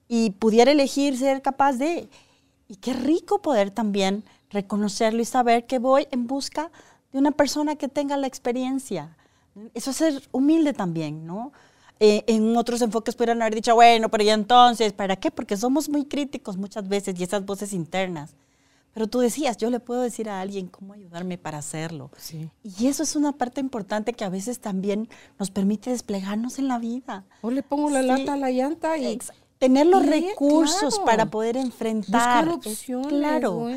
[0.09, 2.09] Y pudiera elegir ser capaz de,
[2.69, 6.71] y qué rico poder también reconocerlo y saber que voy en busca
[7.13, 9.17] de una persona que tenga la experiencia.
[9.75, 11.53] Eso es ser humilde también, ¿no?
[12.01, 15.31] Eh, en otros enfoques pudieran haber dicho, bueno, pero ya entonces, ¿para qué?
[15.31, 18.35] Porque somos muy críticos muchas veces y esas voces internas.
[18.95, 22.11] Pero tú decías, yo le puedo decir a alguien cómo ayudarme para hacerlo.
[22.17, 22.49] Sí.
[22.63, 26.79] Y eso es una parte importante que a veces también nos permite desplegarnos en la
[26.79, 27.25] vida.
[27.43, 29.19] O le pongo la lata a la llanta y
[29.59, 32.49] tener los recursos para poder enfrentar.
[32.49, 33.69] opciones, claro.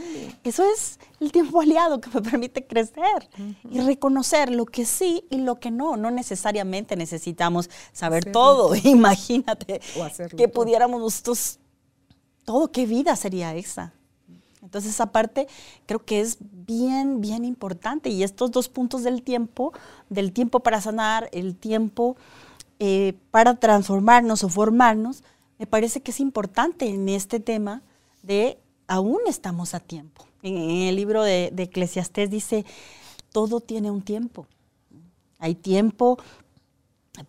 [0.43, 3.30] Eso es el tiempo aliado que me permite crecer
[3.72, 5.97] y reconocer lo que sí y lo que no.
[5.97, 8.76] No necesariamente necesitamos saber todo.
[8.84, 9.82] Imagínate
[10.38, 11.59] que pudiéramos nosotros
[12.45, 13.93] todo, qué vida sería esa.
[14.68, 15.47] Entonces, esa parte
[15.86, 18.09] creo que es bien, bien importante.
[18.09, 19.72] Y estos dos puntos del tiempo,
[20.09, 22.18] del tiempo para sanar, el tiempo
[22.80, 25.24] eh, para transformarnos o formarnos,
[25.57, 27.82] me parece que es importante en este tema
[28.24, 30.28] de aún estamos a tiempo.
[30.43, 32.65] En, el libro de, de Eclesiastés dice,
[33.32, 34.47] todo tiene un tiempo.
[35.39, 36.18] Hay tiempo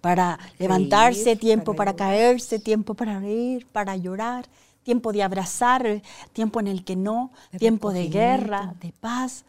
[0.00, 4.44] para levantarse, tiempo para, caerse, tiempo para reír, para llorar,
[4.88, 6.00] tiempo de abrazar,
[6.32, 9.44] tiempo en el que no, tiempo de guerra, de paz.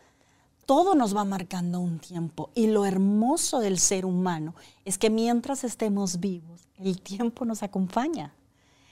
[0.65, 2.49] Todo nos va marcando un tiempo.
[2.55, 8.33] Y lo hermoso del ser humano es que mientras estemos vivos, el tiempo nos acompaña.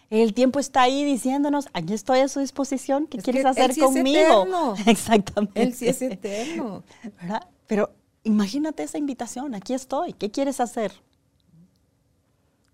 [0.09, 4.73] El tiempo está ahí diciéndonos, aquí estoy a su disposición, ¿qué quieres hacer conmigo?
[4.85, 5.61] Exactamente.
[5.61, 6.81] Él sí es eterno.
[7.21, 7.45] ¿Verdad?
[7.67, 7.91] Pero
[8.23, 10.93] imagínate esa invitación, aquí estoy, ¿qué quieres hacer?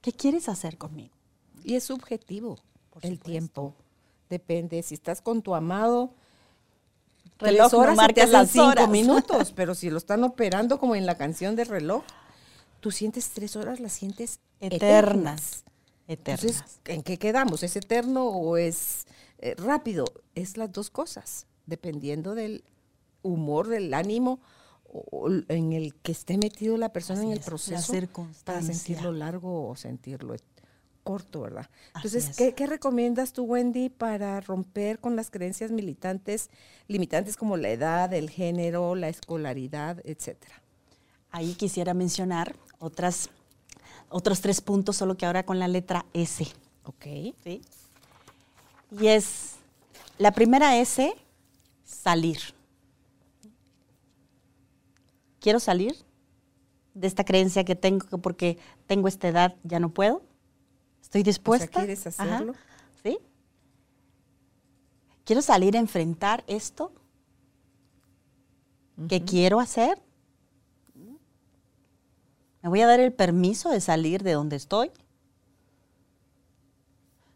[0.02, 1.16] ¿Qué quieres hacer conmigo?
[1.64, 2.60] Y es subjetivo
[3.02, 3.74] el tiempo.
[4.30, 6.14] Depende, si estás con tu amado,
[7.40, 11.06] reloj tres horas no te las cinco minutos, pero si lo están operando como en
[11.06, 12.04] la canción de reloj,
[12.80, 15.64] tú sientes tres horas, las sientes eternas.
[16.08, 17.64] Entonces, ¿en qué quedamos?
[17.64, 19.06] ¿Es eterno o es
[19.40, 20.06] eh, rápido?
[20.36, 22.64] Es las dos cosas, dependiendo del
[23.22, 24.40] humor, del ánimo
[24.86, 27.94] o, en el que esté metido la persona en el proceso
[28.44, 30.34] para sentirlo largo o sentirlo
[31.04, 31.70] corto, ¿verdad?
[31.96, 36.50] Entonces, ¿qué, ¿qué, recomiendas tú, Wendy, para romper con las creencias militantes,
[36.88, 40.62] limitantes como la edad, el género, la escolaridad, etcétera?
[41.32, 43.30] Ahí quisiera mencionar otras
[44.14, 46.46] otros tres puntos, solo que ahora con la letra S.
[46.84, 47.06] Ok.
[47.44, 47.62] ¿Sí?
[48.92, 49.56] Y es,
[50.20, 51.14] la primera S,
[51.84, 52.38] salir.
[55.40, 55.96] ¿Quiero salir
[56.94, 60.22] de esta creencia que tengo que porque tengo esta edad ya no puedo?
[61.14, 61.68] ¿Estoy dispuesta?
[61.68, 62.56] ¿Quieres hacerlo?
[63.04, 63.20] ¿Sí?
[65.24, 66.92] ¿Quiero salir a enfrentar esto?
[69.08, 70.02] ¿Qué quiero hacer?
[72.64, 74.90] ¿Me voy a dar el permiso de salir de donde estoy?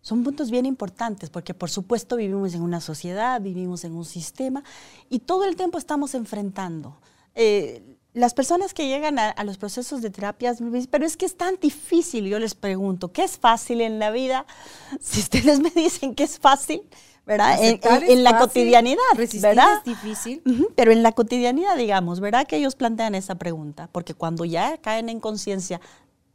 [0.01, 4.63] Son puntos bien importantes porque por supuesto vivimos en una sociedad, vivimos en un sistema
[5.07, 6.97] y todo el tiempo estamos enfrentando.
[7.35, 11.25] Eh, las personas que llegan a, los procesos de terapias me dicen, pero es que
[11.25, 12.25] es tan difícil.
[12.25, 14.45] Yo les pregunto, ¿qué es fácil en la vida?
[14.99, 16.81] Si ustedes me dicen que es fácil,
[17.25, 17.57] ¿verdad?
[17.61, 19.03] En, la cotidianidad,
[19.41, 19.77] ¿verdad?
[19.77, 20.41] es difícil.
[20.75, 22.47] pero en la cotidianidad, digamos, ¿verdad?
[22.47, 25.79] Que ellos plantean esa pregunta, porque cuando ya caen en conciencia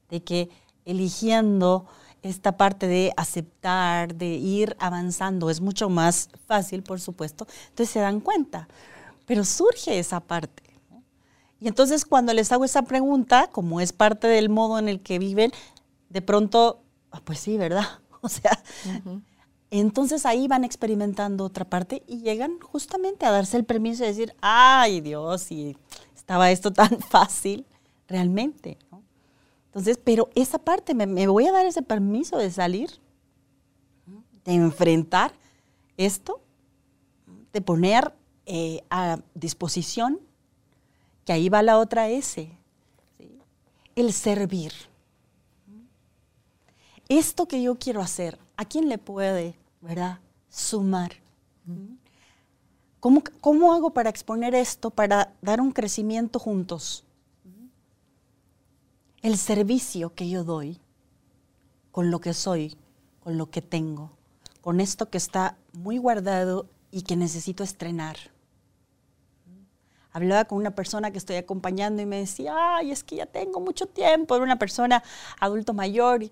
[0.08, 0.50] de que
[0.84, 1.86] eligiendo
[2.22, 7.98] esta parte de aceptar, de ir avanzando, es mucho más fácil, por supuesto, entonces se
[7.98, 8.68] dan cuenta.
[9.26, 10.71] Pero surge esa parte.
[11.62, 15.20] Y entonces cuando les hago esa pregunta, como es parte del modo en el que
[15.20, 15.52] viven,
[16.08, 16.82] de pronto,
[17.12, 17.86] ah, pues sí, ¿verdad?
[18.24, 18.62] O sea,
[19.70, 24.34] entonces ahí van experimentando otra parte y llegan justamente a darse el permiso de decir,
[24.40, 25.76] ay Dios, y
[26.14, 27.66] estaba esto tan fácil,
[28.06, 28.78] realmente.
[29.66, 32.90] Entonces, pero esa parte, me, voy a dar ese permiso de salir,
[34.44, 35.32] de enfrentar
[35.96, 36.40] esto,
[37.52, 38.14] de poner
[38.46, 40.20] eh, a disposición,
[41.24, 42.50] que ahí va la otra S,
[43.94, 44.72] el servir.
[47.08, 51.12] Esto que yo quiero hacer, ¿a quién le puede, verdad, sumar?
[53.00, 57.04] ¿Cómo, ¿Cómo, hago para exponer esto, para dar un crecimiento juntos?
[59.20, 60.80] El servicio que yo doy
[61.90, 62.76] con lo que soy,
[63.22, 64.10] con lo que tengo,
[64.60, 68.31] con esto que está muy guardado y que necesito estrenar
[70.12, 73.60] hablaba con una persona que estoy acompañando y me decía, ay, es que ya tengo
[73.60, 75.02] mucho tiempo, era una persona
[75.40, 76.22] adulto mayor.
[76.22, 76.30] Y,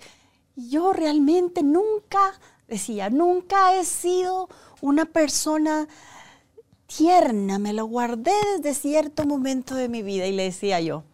[0.57, 4.49] yo realmente nunca, decía, nunca he sido
[4.83, 5.89] una persona
[6.87, 11.05] tierna, me lo guardé desde cierto momento de mi vida y le decía yo,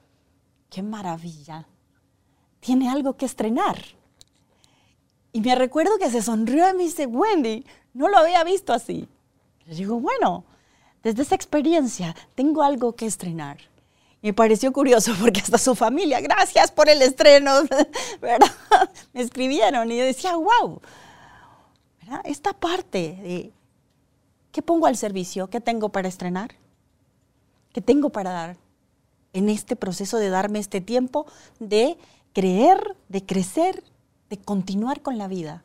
[0.70, 1.68] qué maravilla,
[2.60, 3.76] tiene algo que estrenar.
[5.32, 9.06] Y me recuerdo que se sonrió y me dice, Wendy, no lo había visto así.
[9.66, 10.44] Le digo, bueno,
[11.06, 13.58] desde esa experiencia tengo algo que estrenar.
[14.22, 17.52] Me pareció curioso porque hasta su familia, gracias por el estreno,
[18.20, 18.50] ¿verdad?
[19.12, 20.80] Me escribieron y yo decía, wow,
[22.24, 23.52] esta parte de
[24.50, 26.56] qué pongo al servicio, qué tengo para estrenar,
[27.72, 28.56] qué tengo para dar
[29.32, 31.26] en este proceso de darme este tiempo
[31.60, 31.98] de
[32.32, 33.84] creer, de crecer,
[34.28, 35.62] de continuar con la vida.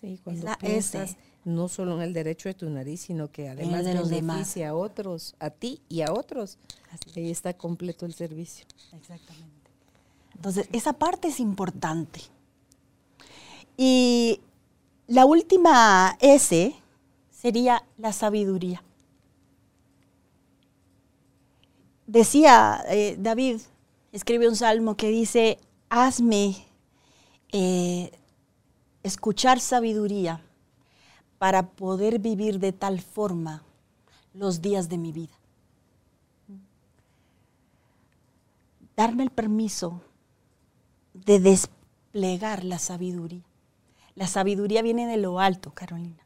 [0.00, 3.94] Sí, cuando piensas no solo en el derecho de tu nariz, sino que además de
[3.94, 6.58] los beneficia a otros, a ti y a otros.
[7.16, 8.66] Ahí está completo el servicio.
[8.92, 9.70] Exactamente.
[10.34, 12.20] Entonces, esa parte es importante.
[13.76, 14.40] Y
[15.06, 16.74] la última S
[17.30, 18.82] sería la sabiduría.
[22.06, 23.60] Decía eh, David,
[24.12, 26.66] escribe un salmo que dice, hazme
[27.52, 28.12] eh,
[29.02, 30.42] escuchar sabiduría
[31.42, 33.64] para poder vivir de tal forma
[34.32, 35.36] los días de mi vida.
[38.96, 40.02] Darme el permiso
[41.14, 43.42] de desplegar la sabiduría.
[44.14, 46.24] La sabiduría viene de lo alto, Carolina.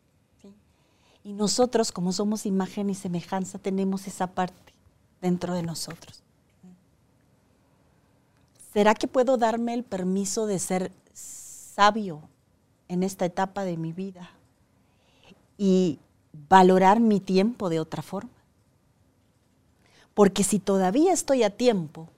[1.25, 4.75] Y nosotros, como somos imagen y semejanza, tenemos esa parte
[5.23, 6.23] dentro de nosotros.
[8.71, 12.21] ¿Será que puedo darme el permiso de ser sabio
[12.89, 14.36] en esta etapa de mi vida?
[15.59, 15.99] Y
[16.49, 18.31] valorar mi tiempo de otra forma.
[20.15, 22.09] Porque si todavía estoy a tiempo,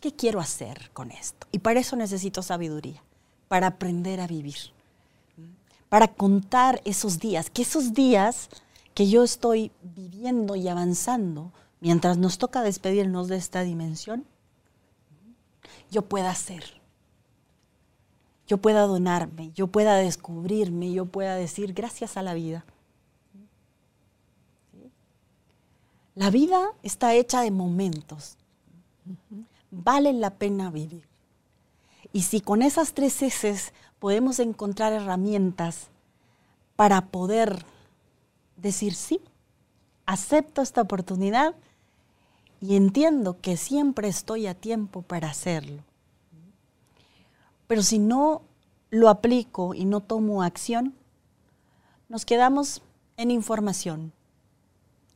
[0.00, 1.46] ¿qué quiero hacer con esto?
[1.52, 3.02] Y para eso necesito sabiduría,
[3.48, 4.72] para aprender a vivir,
[5.88, 8.48] para contar esos días, que esos días
[8.94, 14.24] que yo estoy viviendo y avanzando, mientras nos toca despedirnos de esta dimensión,
[15.90, 16.79] yo pueda ser
[18.50, 22.64] yo pueda donarme, yo pueda descubrirme, yo pueda decir gracias a la vida.
[26.16, 28.36] La vida está hecha de momentos.
[29.70, 31.06] Vale la pena vivir.
[32.12, 35.86] Y si con esas tres S podemos encontrar herramientas
[36.74, 37.64] para poder
[38.56, 39.20] decir sí,
[40.06, 41.54] acepto esta oportunidad
[42.60, 45.84] y entiendo que siempre estoy a tiempo para hacerlo.
[47.70, 48.42] Pero si no
[48.90, 50.92] lo aplico y no tomo acción,
[52.08, 52.82] nos quedamos
[53.16, 54.12] en información.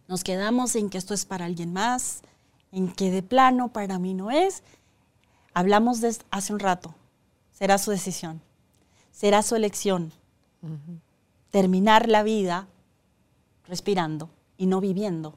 [0.07, 2.23] Nos quedamos en que esto es para alguien más,
[2.71, 4.63] en que de plano para mí no es.
[5.53, 6.95] Hablamos de hace un rato.
[7.51, 8.41] Será su decisión.
[9.11, 10.13] Será su elección.
[11.51, 12.69] Terminar la vida
[13.67, 15.35] respirando y no viviendo.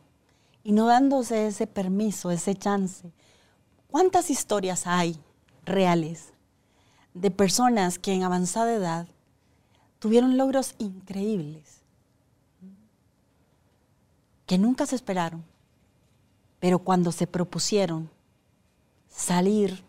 [0.63, 3.11] Y no dándose ese permiso, ese chance.
[3.89, 5.19] ¿Cuántas historias hay
[5.65, 6.36] reales
[7.21, 9.07] de personas que en avanzada edad
[9.99, 11.81] tuvieron logros increíbles,
[14.45, 15.43] que nunca se esperaron,
[16.59, 18.09] pero cuando se propusieron
[19.09, 19.83] salir,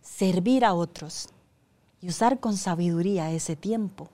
[0.00, 1.28] servir a otros
[2.00, 4.08] y usar con sabiduría ese tiempo,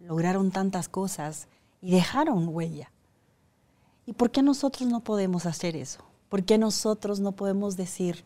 [0.00, 1.48] lograron tantas cosas
[1.80, 2.90] y dejaron huella.
[4.04, 6.00] ¿Y por qué nosotros no podemos hacer eso?
[6.28, 8.24] ¿Por qué nosotros no podemos decir,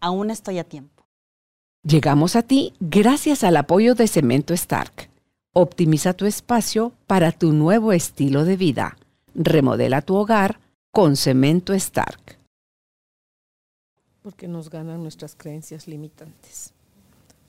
[0.00, 1.03] aún estoy a tiempo?
[1.86, 5.10] Llegamos a ti gracias al apoyo de Cemento Stark.
[5.52, 8.96] Optimiza tu espacio para tu nuevo estilo de vida.
[9.34, 10.60] Remodela tu hogar
[10.90, 12.38] con Cemento Stark.
[14.22, 16.72] Porque nos ganan nuestras creencias limitantes.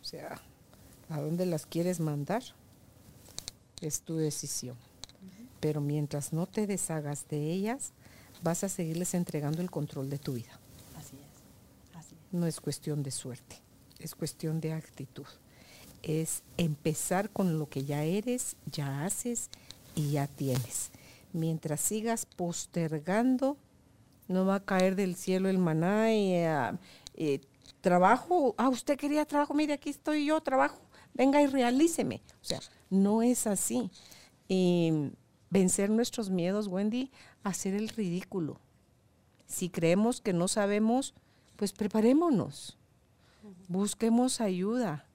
[0.01, 0.41] O sea,
[1.07, 2.43] ¿a dónde las quieres mandar?
[3.79, 4.75] Es tu decisión.
[5.61, 7.93] Pero mientras no te deshagas de ellas,
[8.43, 10.59] vas a seguirles entregando el control de tu vida.
[10.97, 11.95] Así es.
[11.95, 12.33] Así es.
[12.33, 13.61] No es cuestión de suerte,
[13.99, 15.25] es cuestión de actitud.
[16.01, 19.49] Es empezar con lo que ya eres, ya haces
[19.95, 20.91] y ya tienes.
[21.33, 23.57] Mientras sigas postergando,
[24.27, 26.77] no va a caer del cielo el maná y ah,
[27.15, 27.41] eh,
[27.81, 28.55] trabajo.
[28.57, 30.79] Ah, usted quería trabajo, mire, aquí estoy yo, trabajo.
[31.13, 32.21] Venga y realíceme.
[32.41, 33.89] O sea, no es así.
[34.47, 35.11] Y
[35.49, 37.11] vencer nuestros miedos, Wendy,
[37.43, 38.59] hacer el ridículo.
[39.47, 41.13] Si creemos que no sabemos,
[41.55, 42.77] pues preparémonos.
[43.68, 45.08] Busquemos ayuda.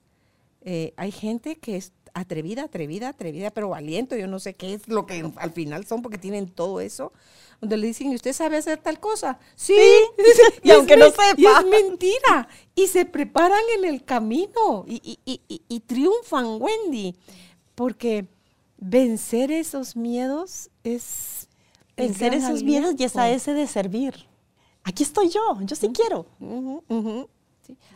[0.63, 4.19] Eh, hay gente que es atrevida, atrevida, atrevida, pero valiente.
[4.21, 7.13] Yo no sé qué es lo que al final son porque tienen todo eso.
[7.61, 9.39] Donde le dicen, ¿y usted sabe hacer tal cosa?
[9.55, 9.77] Sí.
[10.63, 11.35] y, aunque no sepa.
[11.37, 12.49] Y es mentira.
[12.75, 17.17] Y se preparan en el camino y, y triunfan, Wendy.
[17.75, 18.27] Porque
[18.81, 21.49] vencer esos miedos es...
[21.97, 24.27] Vencer esos miedos y esa ese de servir.
[24.85, 26.25] Aquí estoy yo, yo sí quiero.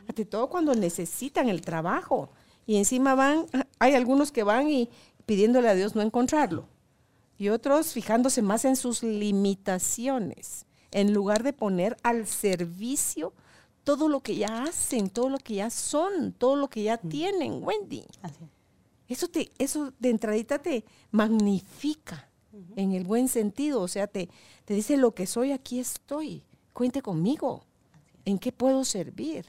[0.09, 2.31] Ante todo cuando necesitan el trabajo.
[2.67, 3.47] Y encima van,
[3.79, 4.89] hay algunos que van y
[5.27, 6.69] pidiéndole a Dios no encontrarlo.
[7.37, 13.33] Y otros fijándose más en sus limitaciones, en lugar de poner al servicio
[13.83, 17.09] todo lo que ya hacen, todo lo que ya son, todo lo que ya mm.
[17.09, 18.05] tienen, Wendy.
[19.09, 22.31] Eso, te, eso de entradita te magnifica
[22.77, 24.29] en el buen sentido, o sea, te,
[24.65, 27.65] te dice lo que soy, aquí estoy, cuente conmigo,
[28.25, 29.47] en qué puedo servir,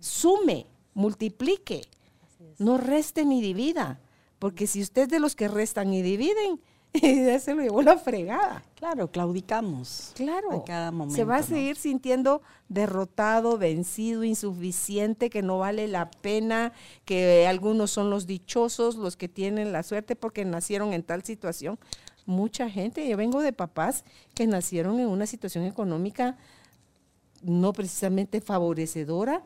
[0.00, 1.82] sume, multiplique,
[2.58, 4.00] no reste ni divida,
[4.38, 6.60] porque si usted es de los que restan y dividen,
[6.92, 8.64] ya se lo llevó la fregada.
[8.74, 10.12] Claro, claudicamos.
[10.14, 10.52] Claro.
[10.52, 11.14] En cada momento.
[11.14, 16.72] Se va a seguir sintiendo derrotado, vencido, insuficiente, que no vale la pena,
[17.04, 21.78] que algunos son los dichosos, los que tienen la suerte porque nacieron en tal situación.
[22.26, 26.36] Mucha gente, yo vengo de papás que nacieron en una situación económica
[27.42, 29.42] no precisamente favorecedora,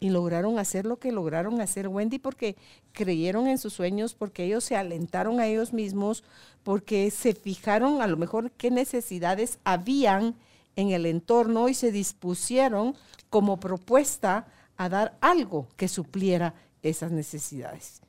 [0.00, 2.56] y lograron hacer lo que lograron hacer Wendy porque
[2.92, 6.24] creyeron en sus sueños, porque ellos se alentaron a ellos mismos,
[6.62, 10.36] porque se fijaron a lo mejor qué necesidades habían
[10.76, 12.94] en el entorno y se dispusieron
[13.30, 14.46] como propuesta
[14.76, 18.00] a dar algo que supliera esas necesidades.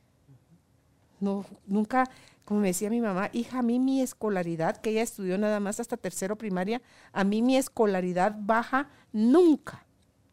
[1.20, 2.10] No, nunca,
[2.46, 5.80] como me decía mi mamá, hija, a mí mi escolaridad, que ella estudió nada más
[5.80, 6.82] hasta tercero primaria,
[7.12, 9.86] a mí mi escolaridad baja nunca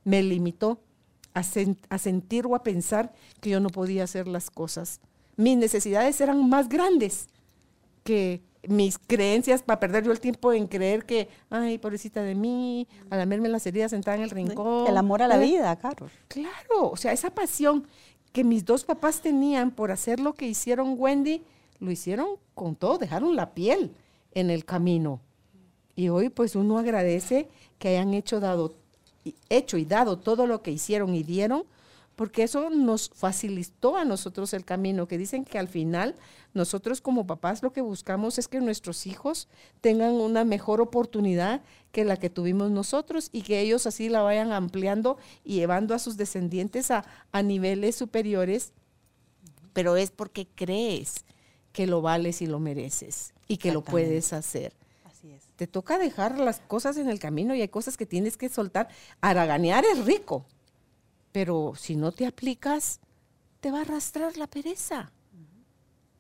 [0.05, 0.81] me limitó
[1.37, 5.01] a, sentir o a pensar que yo no podía hacer las cosas.
[5.37, 7.29] Mis necesidades eran más grandes
[8.05, 12.89] que mis creencias para perder yo el tiempo en creer que, ay, pobrecita de mí,
[13.11, 14.87] a lamerme las heridas sentada en el rincón.
[14.87, 16.11] El amor a la vida, Carlos.
[16.29, 17.87] Claro, o sea, esa pasión
[18.33, 21.45] que mis dos papás tenían por hacer lo que hicieron Wendy,
[21.81, 23.95] lo hicieron con todo, dejaron la piel
[24.33, 25.21] en el camino.
[25.95, 28.75] Y hoy pues uno agradece que hayan hecho dado
[29.49, 31.65] hecho y dado todo lo que hicieron y dieron,
[32.17, 36.15] porque eso nos facilitó a nosotros el camino, que dicen que al final
[36.55, 39.49] nosotros como papás lo que buscamos es que nuestros hijos
[39.83, 41.61] tengan una mejor oportunidad
[41.93, 45.99] que la que tuvimos nosotros y que ellos así la vayan ampliando y llevando a
[45.99, 48.73] sus descendientes a, a niveles superiores,
[49.75, 51.27] pero es porque crees
[51.75, 54.73] que lo vales y lo mereces y que lo puedes hacer.
[55.57, 58.89] Te toca dejar las cosas en el camino y hay cosas que tienes que soltar.
[59.21, 60.45] Araganear es rico,
[61.33, 63.01] pero si no te aplicas,
[63.61, 65.11] te va a arrastrar la pereza.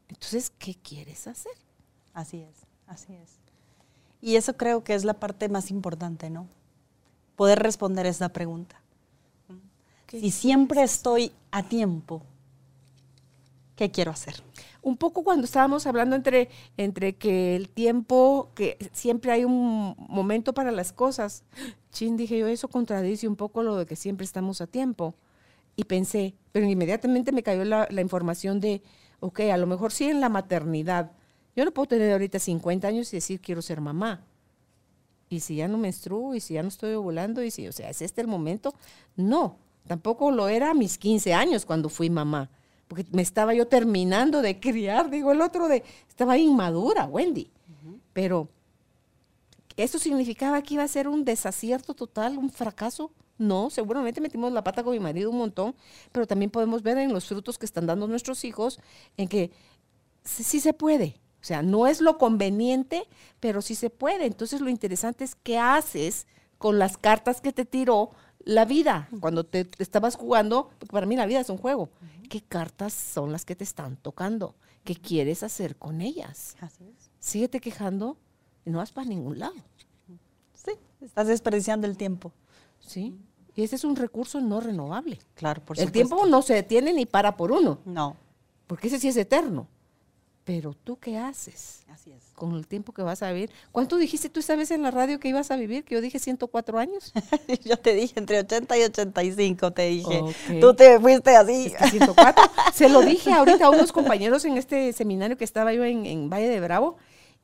[0.08, 1.52] Entonces, ¿qué quieres hacer?
[2.14, 2.56] Así es,
[2.86, 3.32] así es.
[4.20, 6.48] Y eso creo que es la parte más importante, ¿no?
[7.36, 8.80] Poder responder esa pregunta.
[10.08, 12.22] Si siempre estoy a tiempo,
[13.76, 14.42] ¿qué quiero hacer?
[14.86, 20.54] un poco cuando estábamos hablando entre, entre que el tiempo, que siempre hay un momento
[20.54, 21.42] para las cosas.
[21.90, 25.16] Chin, dije yo, eso contradice un poco lo de que siempre estamos a tiempo.
[25.74, 28.80] Y pensé, pero inmediatamente me cayó la, información de,
[29.18, 31.10] ok, a lo mejor sí en la maternidad.
[31.56, 34.24] Yo no puedo tener ahorita 50 años y decir quiero ser mamá.
[35.28, 37.90] Y si ya no menstruo, y si ya no estoy ovulando, y si, o sea,
[37.90, 38.72] ¿es este el momento?
[39.16, 39.58] No,
[39.88, 42.50] tampoco lo era a mis 15 años cuando fui mamá
[42.88, 47.50] porque me estaba yo terminando de criar, digo, el otro de, estaba inmadura, Wendy.
[48.12, 48.48] Pero,
[49.76, 53.10] ¿eso significaba que iba a ser un desacierto total, un fracaso?
[53.38, 55.74] No, seguramente metimos la pata con mi marido un montón,
[56.12, 58.80] pero también podemos ver en los frutos que están dando nuestros hijos,
[59.16, 59.50] en que
[60.24, 61.20] sí, se puede.
[61.40, 63.06] O sea, no es lo conveniente,
[63.40, 64.26] pero sí se puede.
[64.26, 66.26] Entonces lo interesante es qué haces
[66.58, 68.10] con las cartas que te tiró
[68.46, 71.90] la vida, cuando te, te estabas jugando, porque para mí la vida es un juego.
[72.30, 74.54] ¿Qué cartas son las que te están tocando?
[74.84, 76.56] ¿Qué quieres hacer con ellas?
[76.60, 77.10] Así es.
[77.18, 78.16] Síguete quejando
[78.64, 79.54] y no vas para ningún lado.
[80.54, 82.32] Sí, estás desperdiciando el tiempo.
[82.80, 83.14] ¿Sí?
[83.56, 85.18] Y ese es un recurso no renovable.
[85.34, 85.92] Claro, por el supuesto.
[86.08, 88.16] tiempo no se detiene ni para por uno, No,
[88.68, 89.66] porque ese sí es eterno.
[90.46, 92.22] Pero tú qué haces así es.
[92.36, 93.50] con el tiempo que vas a vivir.
[93.72, 95.84] ¿Cuánto dijiste tú esa vez en la radio que ibas a vivir?
[95.84, 97.12] Que yo dije 104 años.
[97.64, 100.22] Yo te dije entre 80 y 85, te dije.
[100.60, 101.66] Tú te fuiste así.
[101.66, 102.44] Es que 104.
[102.72, 106.30] Se lo dije ahorita a unos compañeros en este seminario que estaba yo en, en
[106.30, 106.96] Valle de Bravo.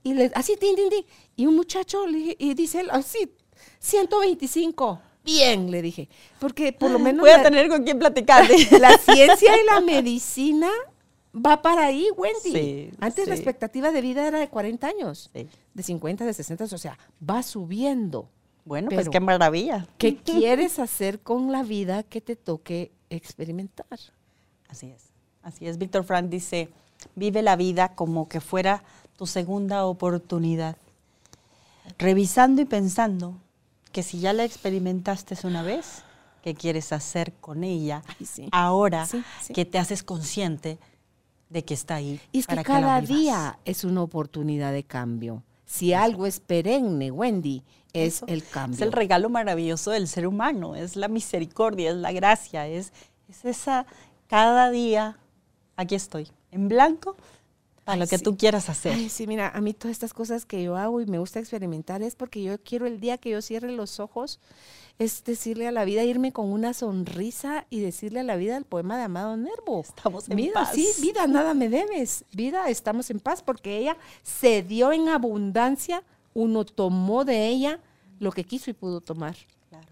[0.05, 1.05] Y les, así, tin, tin, tin.
[1.35, 3.33] Y un muchacho, le dije, y dice él, así,
[3.81, 5.01] 125.
[5.25, 6.09] Bien, le dije.
[6.39, 8.49] Porque por lo menos Voy a la, tener con quién platicar.
[8.79, 10.69] la ciencia y la medicina
[11.35, 12.53] va para ahí, Wendy.
[12.53, 15.49] Sí, Antes la expectativa de vida era de 40 años, Sí.
[15.75, 18.29] de 50, de 60, o sea, va subiendo.
[18.65, 19.87] Bueno, Pero- pues qué maravilla.
[19.99, 23.87] ¿Qué quieres hacer con la vida que te toque experimentar?
[24.69, 25.11] Así es.
[25.43, 25.79] Así es.
[25.79, 26.69] Víctor Frank dice,
[27.17, 28.85] vive la vida como que fuera
[29.17, 30.77] tu segunda oportunidad.
[31.99, 33.35] Revisando y pensando
[33.91, 36.03] que si ya la experimentaste una vez,
[36.43, 38.49] ¿qué quieres hacer con ella Ay, sí.
[38.53, 39.53] ahora Sí, sí.
[39.53, 40.79] que te haces consciente
[41.53, 42.21] de que está ahí?
[42.33, 45.43] Y es que para cada día es una oportunidad de cambio.
[45.67, 48.27] Si algo es perenne, Wendy, es Eso.
[48.29, 48.77] el cambio.
[48.77, 52.93] Es el regalo maravilloso del ser humano, es la misericordia, es la gracia, es,
[53.29, 53.87] es esa,
[54.27, 55.19] cada día,
[55.77, 57.17] aquí estoy, en blanco,
[57.85, 58.25] para lo que sí.
[58.25, 58.93] tú quieras hacer.
[58.93, 62.03] Ay, sí, mira, a mí todas estas cosas que yo hago y me gusta experimentar
[62.03, 64.39] es porque yo quiero el día que yo cierre los ojos,
[64.99, 68.65] es decirle a la vida, irme con una sonrisa y decirle a la vida el
[68.65, 69.81] poema de Amado Nervo.
[69.81, 70.75] Estamos en vida, paz.
[70.75, 72.25] sí, vida, nada me debes.
[72.33, 76.05] Vida, estamos en paz porque ella se dio en abundancia,
[76.35, 77.81] uno tomó de ella
[78.21, 79.37] lo que quiso y pudo tomar.
[79.71, 79.89] Claro.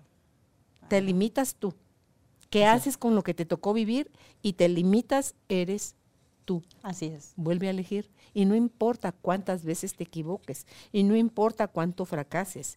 [0.89, 1.75] Te limitas tú.
[2.51, 4.11] ¿Qué haces con lo que te tocó vivir?
[4.43, 5.95] Y te limitas, eres
[6.51, 6.65] tú.
[6.83, 7.33] Así es.
[7.37, 8.11] Vuelve a elegir.
[8.35, 10.67] Y no importa cuántas veces te equivoques.
[10.91, 12.77] Y no importa cuánto fracases.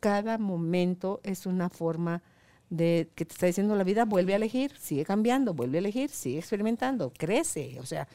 [0.00, 2.24] Cada momento es una forma
[2.68, 6.10] de que te está diciendo la vida, vuelve a elegir, sigue cambiando, vuelve a elegir,
[6.10, 7.78] sigue experimentando, crece.
[7.78, 8.08] O sea,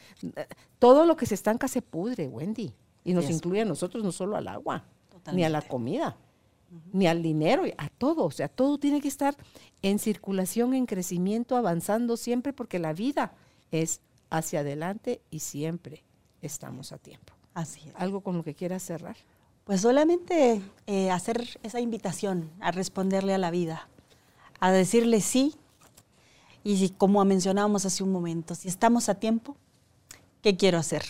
[0.77, 2.73] todo lo que se estanca se pudre, Wendy.
[3.05, 4.83] Y nos incluye a nosotros, no solo al agua,
[5.31, 5.69] ni a la Totalmente.
[5.69, 6.17] comida,
[6.91, 8.25] ni al dinero, a todo.
[8.25, 9.37] O sea, todo tiene que estar
[9.81, 13.33] en circulación, en crecimiento, avanzando siempre, porque la vida
[13.71, 16.03] es hacia adelante y siempre
[16.41, 17.33] estamos a tiempo.
[17.53, 17.93] Así es.
[17.95, 19.17] Algo con lo que quieras cerrar.
[19.65, 23.87] Pues solamente eh, hacer esa invitación a responderle a la vida,
[24.59, 25.55] a decirle sí.
[26.63, 29.55] Y si, como mencionábamos hace un momento, si estamos a tiempo,
[30.41, 31.03] ¿qué quiero hacer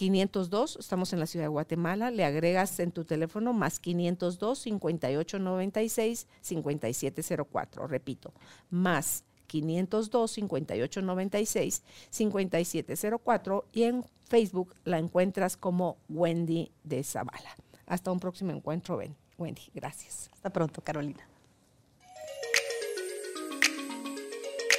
[0.00, 6.26] 502, estamos en la ciudad de Guatemala, le agregas en tu teléfono más 502 5896
[6.40, 8.32] 5704, repito,
[8.70, 17.54] más 502 5896 5704 y en Facebook la encuentras como Wendy de Zavala.
[17.84, 19.14] Hasta un próximo encuentro, Ben.
[19.36, 20.30] Wendy, gracias.
[20.32, 21.28] Hasta pronto, Carolina.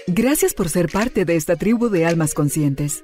[0.07, 3.03] Gracias por ser parte de esta tribu de almas conscientes.